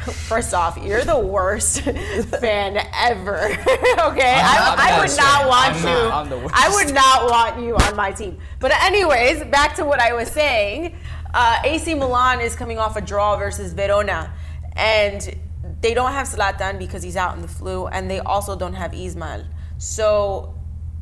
[0.00, 3.36] first off, you're the worst fan ever.
[3.44, 5.84] okay, I, not would not want I'm you.
[5.84, 6.12] not.
[6.12, 6.54] I'm the worst.
[6.56, 8.38] I would not want you on my team.
[8.58, 10.96] But anyways, back to what I was saying.
[11.36, 14.32] Uh, AC Milan is coming off a draw versus Verona,
[14.74, 15.36] and
[15.82, 18.94] they don't have Zlatan because he's out in the flu, and they also don't have
[18.94, 19.44] Ismail.
[19.76, 20.54] So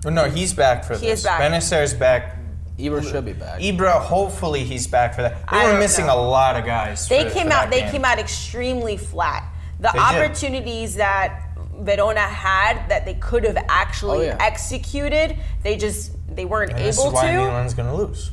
[0.07, 1.21] Oh, no, he's back for He this.
[1.21, 1.41] is back.
[1.41, 2.37] Bennacer's back.
[2.79, 3.61] Ibra should be back.
[3.61, 5.33] Ibra, hopefully he's back for that.
[5.49, 6.19] They I were missing know.
[6.19, 7.09] a lot of guys.
[7.09, 7.61] they for- came for out.
[7.63, 7.93] that They game.
[7.93, 9.45] came out extremely flat.
[9.79, 10.01] The They did.
[10.25, 11.43] opportunities that
[11.79, 14.37] Verona had that they could have actually Oh, yeah.
[14.41, 17.39] executed, they just they weren't And this able is why to.
[17.39, 18.33] Milan's going to lose.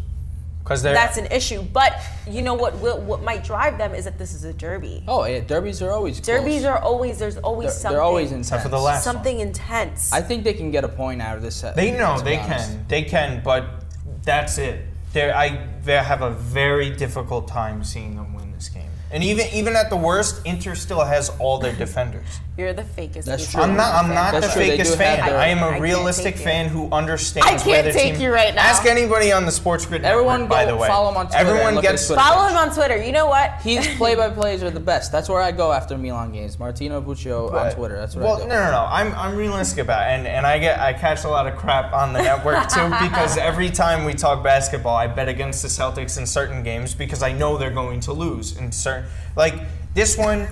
[0.72, 1.62] Because That's an issue.
[1.62, 2.78] But you know what?
[2.80, 5.04] Will, what might drive them is that this is a derby.
[5.08, 6.28] Oh, yeah, derbies are always close.
[6.28, 7.96] Derbies are always there's always They're- something.
[7.96, 8.48] they're always intense.
[8.48, 9.16] Except for the last one.
[9.16, 10.12] something intense.
[10.14, 11.56] I think they can get a point out of this.
[11.56, 12.70] set, They know they honest.
[12.72, 12.86] can.
[12.88, 13.66] They can, but
[14.24, 14.86] that's it.
[15.14, 18.90] They I they have a very difficult time seeing them win this game.
[19.14, 22.26] And even even at the worst, Inter still has all their defenders.
[22.58, 23.26] You're the fakest.
[23.26, 23.62] That's true.
[23.62, 23.94] I'm not.
[23.96, 25.26] I'm not That's the true, fakest fan.
[25.26, 26.44] their- I am I a can't realistic take it.
[26.44, 28.22] fan who understands I can't their take team.
[28.22, 28.62] you right now.
[28.62, 30.50] Ask anybody on the Sports Grid Everyone network.
[30.50, 32.08] By the way, follow him on Twitter everyone look at his gets.
[32.08, 32.52] Twitter Follow page.
[32.52, 33.04] him on Twitter.
[33.04, 33.52] You know what?
[33.62, 35.12] His play-by-plays are the best.
[35.12, 36.60] That's where I go after Milan games.
[36.60, 37.96] Martino Buccio on Twitter.
[37.98, 38.48] That's where well, I go.
[38.48, 38.86] no, no, no.
[38.90, 41.94] I'm, I'm realistic about it, and and I get I catch a lot of crap
[41.94, 46.18] on the network too because every time we talk basketball, I bet against the Celtics
[46.18, 49.01] in certain games because I know they're going to lose in certain
[49.36, 49.56] like
[49.94, 50.48] this one.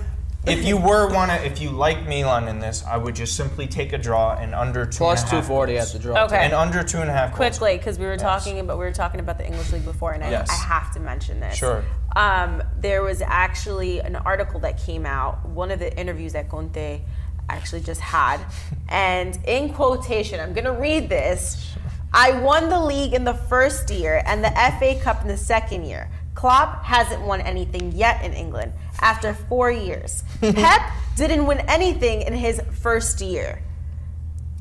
[0.46, 3.92] If you were wanna, if you like Milan in this, I would just simply take
[3.92, 5.86] a draw and under two Plus and a half 240 goals.
[5.86, 6.24] at the draw.
[6.24, 6.38] Okay.
[6.38, 7.28] and under two and a half.
[7.28, 7.36] goals.
[7.36, 10.24] Quickly, because we were talking about we were talking about the English league before, and
[10.24, 10.48] I, Yes.
[10.48, 11.56] I have to mention this.
[11.56, 11.84] Sure.
[12.16, 17.02] Um, there was actually an article that came out, one of the interviews that Conte
[17.50, 18.40] actually just had,
[18.88, 21.76] and in quotation, I'm gonna read this.
[22.14, 25.84] I won the league in the first year and the FA Cup in the second
[25.84, 26.10] year.
[26.44, 28.72] Klopp hasn't won anything yet in England
[29.02, 30.24] after four years.
[30.40, 30.80] Pep
[31.14, 33.60] didn't win anything in his first year.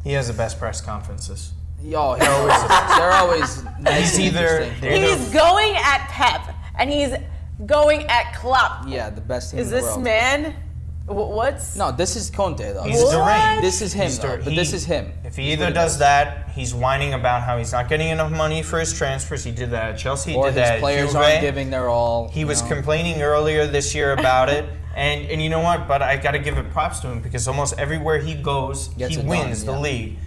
[0.04, 1.54] He has the best press conferences.
[1.82, 2.68] Yo, they're always,
[2.98, 7.14] they're always nice He's and either- they're He's going at Pep and he's
[7.66, 8.84] going at Klopp.
[8.86, 10.04] Yeah, the best team Is in the this world.
[10.04, 10.56] man?
[11.10, 12.84] Wh- What's No, this is Conte though.
[12.84, 13.64] He's deranged.
[13.64, 14.38] This is him though.
[14.38, 15.12] But he- this is him.
[15.24, 16.00] If he He's either does does.
[16.00, 19.44] that, he's whining about how he's not getting enough money for his transfers.
[19.44, 20.32] He did that at Chelsea.
[20.32, 21.22] He or did his that players Juve.
[21.22, 22.30] aren't giving their all.
[22.30, 22.68] He was know.
[22.70, 24.66] complaining earlier this year about it.
[24.96, 25.88] And, and you know what?
[25.88, 29.16] But I got to give it props to him because almost everywhere he goes, Gets
[29.16, 29.94] he wins done, the yeah.
[29.96, 30.18] league.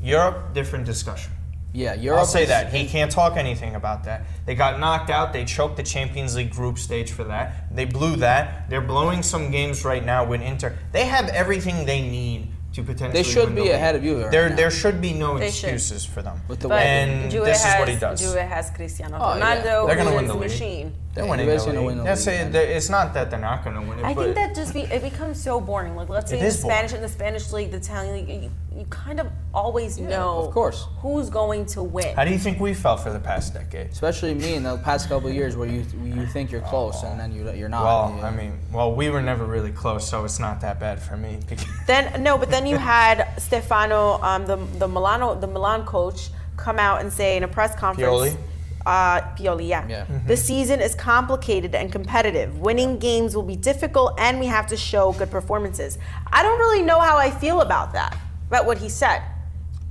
[0.00, 1.32] Europe, different discussion.
[1.74, 2.20] Yeah, Europe.
[2.20, 2.72] I'll say that.
[2.72, 4.24] He can't talk anything about that.
[4.44, 5.32] They got knocked out.
[5.32, 7.74] They choked the Champions League group stage for that.
[7.74, 8.68] They blew that.
[8.68, 10.76] They're blowing some games right now with Inter.
[10.92, 13.22] They have everything they need to potentially.
[13.22, 14.56] They should be the ahead of you right There, now.
[14.56, 15.70] there should be no They should.
[15.70, 16.40] excuses for them.
[16.48, 18.20] With the But and Juve this has, is what he does.
[18.20, 19.56] Juve has Cristiano Oh, yeah.
[19.62, 20.50] Ronaldo, They're gonna win the league.
[20.50, 20.94] machine.
[21.14, 22.42] They're Yeah, winning Juve's the gonna win the That's league, it.
[22.44, 22.52] man.
[22.52, 24.04] They- It's not that they're not going to win it.
[24.04, 25.94] I but think that just be it becomes so boring.
[25.94, 26.74] Like let's say the is boring.
[26.74, 30.54] Spanish in the Spanish league, the Italian league, you, you kind of always know of
[30.54, 30.86] course.
[31.02, 32.16] who's going to win.
[32.16, 33.90] How do you think we felt for the past decade?
[33.90, 37.20] Especially me in the past couple of years where you you think you're close and
[37.20, 37.84] then you you're not.
[37.84, 38.28] Well, Yeah.
[38.28, 41.40] I mean, well, we were never really close, so it's not that bad for me.
[41.86, 46.78] Then no, but then you had Stefano, um, the the Milano the Milan coach, come
[46.78, 48.08] out and say in a press conference.
[48.08, 48.36] Pioli?
[48.84, 49.86] Uh, Pioli, yeah.
[49.88, 50.04] Yeah.
[50.26, 52.58] The season is complicated and competitive.
[52.58, 55.98] Winning games will be difficult, and we have to show good performances.
[56.32, 58.16] I don't really know how I feel about that,
[58.48, 59.22] about what he said.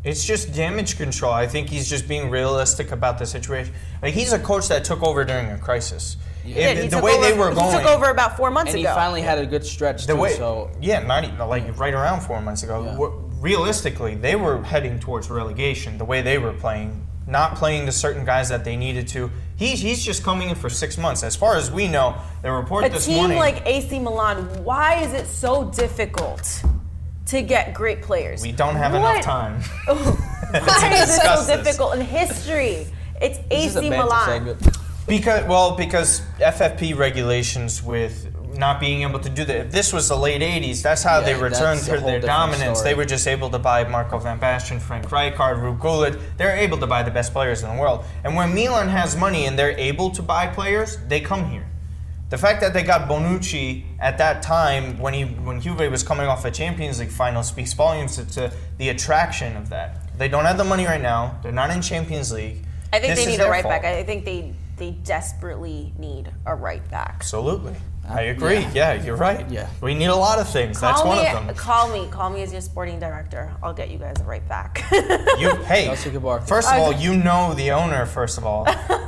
[0.04, 1.32] It's just damage control.
[1.32, 3.74] I think he's just being realistic about the situation.
[4.02, 6.18] Like he's a coach that took over during a crisis.
[6.44, 8.74] He If- He the way over, they were going, He took over about four months
[8.74, 8.80] ago.
[8.80, 10.20] and he finally had a good stretch the too.
[10.20, 12.84] way, so yeah, not even like right around four months ago.
[12.84, 15.98] Wh- Realistically, they were heading towards relegation.
[16.00, 19.30] The way they were playing, not playing the certain guys that they needed to.
[19.56, 21.24] He's he's just coming in for six months.
[21.24, 23.38] As far as we know, the report a this team morning.
[23.38, 26.64] like AC Milan, why is it so difficult
[27.28, 28.42] to get great players?
[28.42, 29.62] we don't have What- enough time.
[30.52, 31.64] Why is it so this.
[31.64, 32.88] difficult in history?
[33.22, 34.58] It's this AC Milan.
[35.08, 38.31] Because well, because FFP regulations with
[38.62, 39.58] not being able to do that.
[39.66, 42.80] If this was the late '80s, that's how they returned that's to their dominance.
[42.80, 42.92] story.
[42.92, 46.18] They were just able to buy Marco Van Basten, Frank Rijkaard, Ruud Gullit.
[46.38, 48.06] They're able to buy the best players in the world.
[48.24, 51.66] And when Milan has money and they're able to buy players, they come here.
[52.30, 56.28] The fact that they got Bonucci at that time when he when Juve was coming
[56.28, 60.18] off a Champions League final speaks volumes to, to the attraction of that.
[60.18, 61.40] They don't have the money right now.
[61.44, 62.64] They're not in Champions League.
[62.94, 63.82] I think This they need a right fault.
[63.82, 63.86] back.
[63.86, 67.16] I think they they desperately need a right back.
[67.18, 67.76] Absolutely.
[68.12, 68.66] I agree.
[68.74, 68.94] Yeah.
[68.94, 69.50] you're right.
[69.50, 69.70] Yeah.
[69.82, 70.80] We need a lot of things.
[70.80, 71.56] That's call one of them.
[71.56, 72.08] Call me.
[72.10, 73.52] Call me as your sporting director.
[73.64, 74.84] I'll get you guys right back.
[75.42, 76.12] You hey, Chelsea
[76.46, 78.68] first of all, you know the owner, first of all.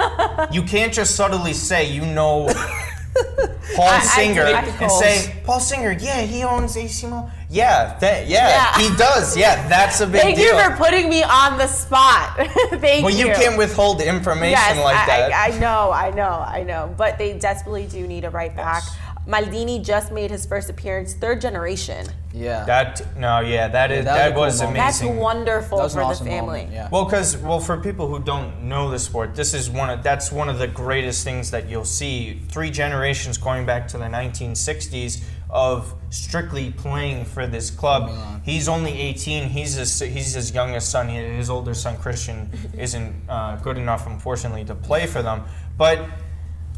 [0.52, 2.48] you can't just subtly say you know
[3.76, 4.54] Paul I- I Singer do.
[4.54, 7.32] I and say, Paul Singer, yeah, he owns AC Milan.
[7.54, 8.90] Yeah, that, yeah, Yeah.
[8.90, 9.38] he does.
[9.38, 10.56] Yeah, that's a big Thank deal.
[10.58, 12.36] you for putting me on the spot.
[12.86, 13.34] Thank well, you you.
[13.34, 15.32] can't withhold information yes, like I, that.
[15.34, 16.94] I, I know, I know, I know.
[16.98, 18.84] But they desperately do need a right back.
[19.28, 22.08] Maldini just made his first appearance, third generation.
[22.34, 22.66] yeah.
[22.66, 24.86] that no, yeah, that is that that, was a was cool moment.
[24.86, 26.40] That's wonderful That was for an the family.
[26.64, 26.90] moment, yeah.
[26.92, 30.30] Well, because well, for people who don't know the sport, this is one of that's
[30.30, 32.42] one of the greatest things that you'll see.
[32.50, 35.24] Three generations going back to the 1960s
[35.54, 38.12] of strictly playing for this club.
[38.44, 39.50] He's only 18.
[39.50, 41.08] He's his, he's his youngest son.
[41.08, 45.44] He- His older son Christian isn't uh, good enough, unfortunately, to play for them.
[45.78, 46.00] But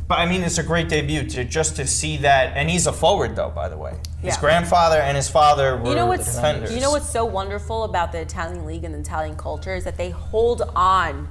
[0.08, 2.56] but I mean, it's a great debut to just to see that.
[2.56, 3.94] And he's a forward, though, by the way.
[4.22, 4.40] His Yeah.
[4.42, 6.72] grandfather and his father were You know the what's defenders.
[6.76, 9.98] you know what's so wonderful about the Italian league and the Italian culture is that
[9.98, 11.28] they hold on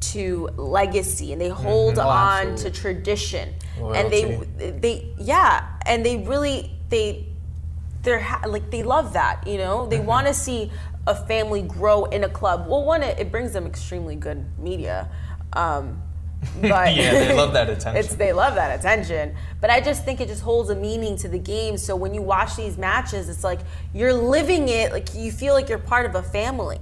[0.00, 2.70] to legacy and they hold Oh, on absolutely.
[2.70, 3.54] to tradition
[3.94, 4.24] and they
[4.80, 7.26] they yeah and they really they
[8.02, 9.90] they're ha- like they love that you know Mm-hmm.
[9.90, 10.70] they want to see
[11.06, 15.08] a family grow in a club well one it, it brings them extremely good media
[15.52, 16.02] um,
[16.60, 17.96] but Yeah, they love that attention.
[17.96, 21.28] it's they love that attention but i just think it just holds a meaning to
[21.28, 23.60] the game so when you watch these matches it's like
[23.94, 26.78] you're living it like you feel like you're part of a family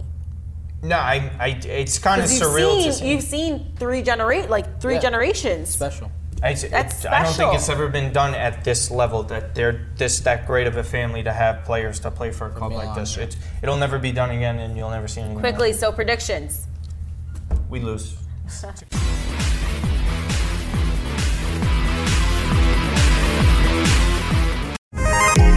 [0.82, 3.10] No, I, I it's kind of you've surreal seen, to see.
[3.10, 5.00] you've seen three generate like three Yeah.
[5.00, 6.10] generations Special.
[6.44, 10.20] I, That's I don't think it's ever been done at this level that they're this
[10.20, 13.16] that great of a family to have players to play for a club like this.
[13.16, 15.40] It's, it'll never be done again, and you'll never see anything.
[15.40, 16.66] quickly so predictions
[17.70, 18.16] we lose.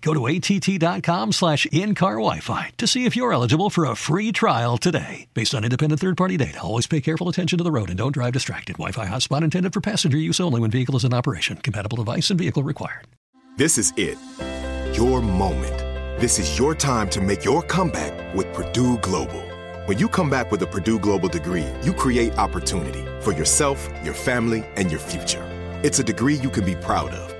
[0.00, 4.76] Go to att.com slash in-car Wi-Fi to see if you're eligible for a free trial
[4.76, 5.26] today.
[5.32, 8.32] Based on independent third-party data, always pay careful attention to the road and don't drive
[8.32, 8.74] distracted.
[8.74, 11.56] Wi-Fi hotspot intended for passenger use only when vehicle is in operation.
[11.56, 13.06] Compatible device and vehicle required.
[13.56, 14.18] This is it.
[14.96, 15.78] Your moment.
[16.20, 19.42] This is your time to make your comeback with Purdue Global.
[19.86, 24.14] When you come back with a Purdue Global degree, you create opportunity for yourself, your
[24.14, 25.42] family, and your future.
[25.82, 27.29] It's a degree you can be proud of,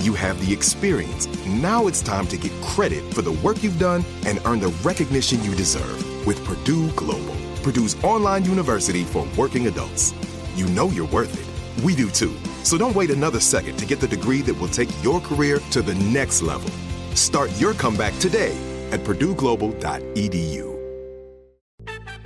[0.00, 1.26] you have the experience.
[1.46, 5.42] Now it's time to get credit for the work you've done and earn the recognition
[5.42, 10.14] you deserve with Purdue Global, Purdue's online university for working adults.
[10.54, 11.84] You know you're worth it.
[11.84, 12.36] We do too.
[12.62, 15.82] So don't wait another second to get the degree that will take your career to
[15.82, 16.70] the next level.
[17.14, 18.56] Start your comeback today
[18.90, 20.78] at purdueglobal.edu.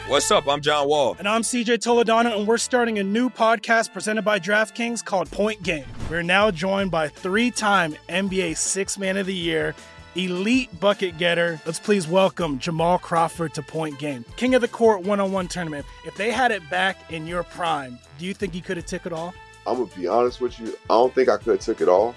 [0.09, 0.47] What's up?
[0.47, 1.17] I'm John Wall.
[1.19, 5.63] And I'm CJ Toledano, and we're starting a new podcast presented by DraftKings called Point
[5.63, 5.87] Game.
[6.13, 9.75] We're now joined by three time NBA Six Man of the Year,
[10.15, 11.59] elite bucket getter.
[11.65, 14.27] Let's please welcome Jamal Crawford to Point Game.
[14.37, 15.87] King of the Court one on one tournament.
[16.05, 19.07] If they had it back in your prime, do you think you could have took
[19.07, 19.33] it all?
[19.67, 20.77] I'm gonna be honest with you.
[20.91, 22.15] I don't think I could have took it all,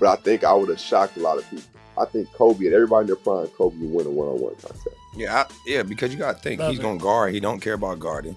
[0.00, 1.66] but I think I would have shocked a lot of people.
[1.96, 4.88] I think Kobe and everybody in their prime, Kobe would win a one-on-one contest.
[5.14, 7.32] Yeah, I, yeah, because you got to think Love he's going to guard.
[7.32, 8.36] He don't care about guarding.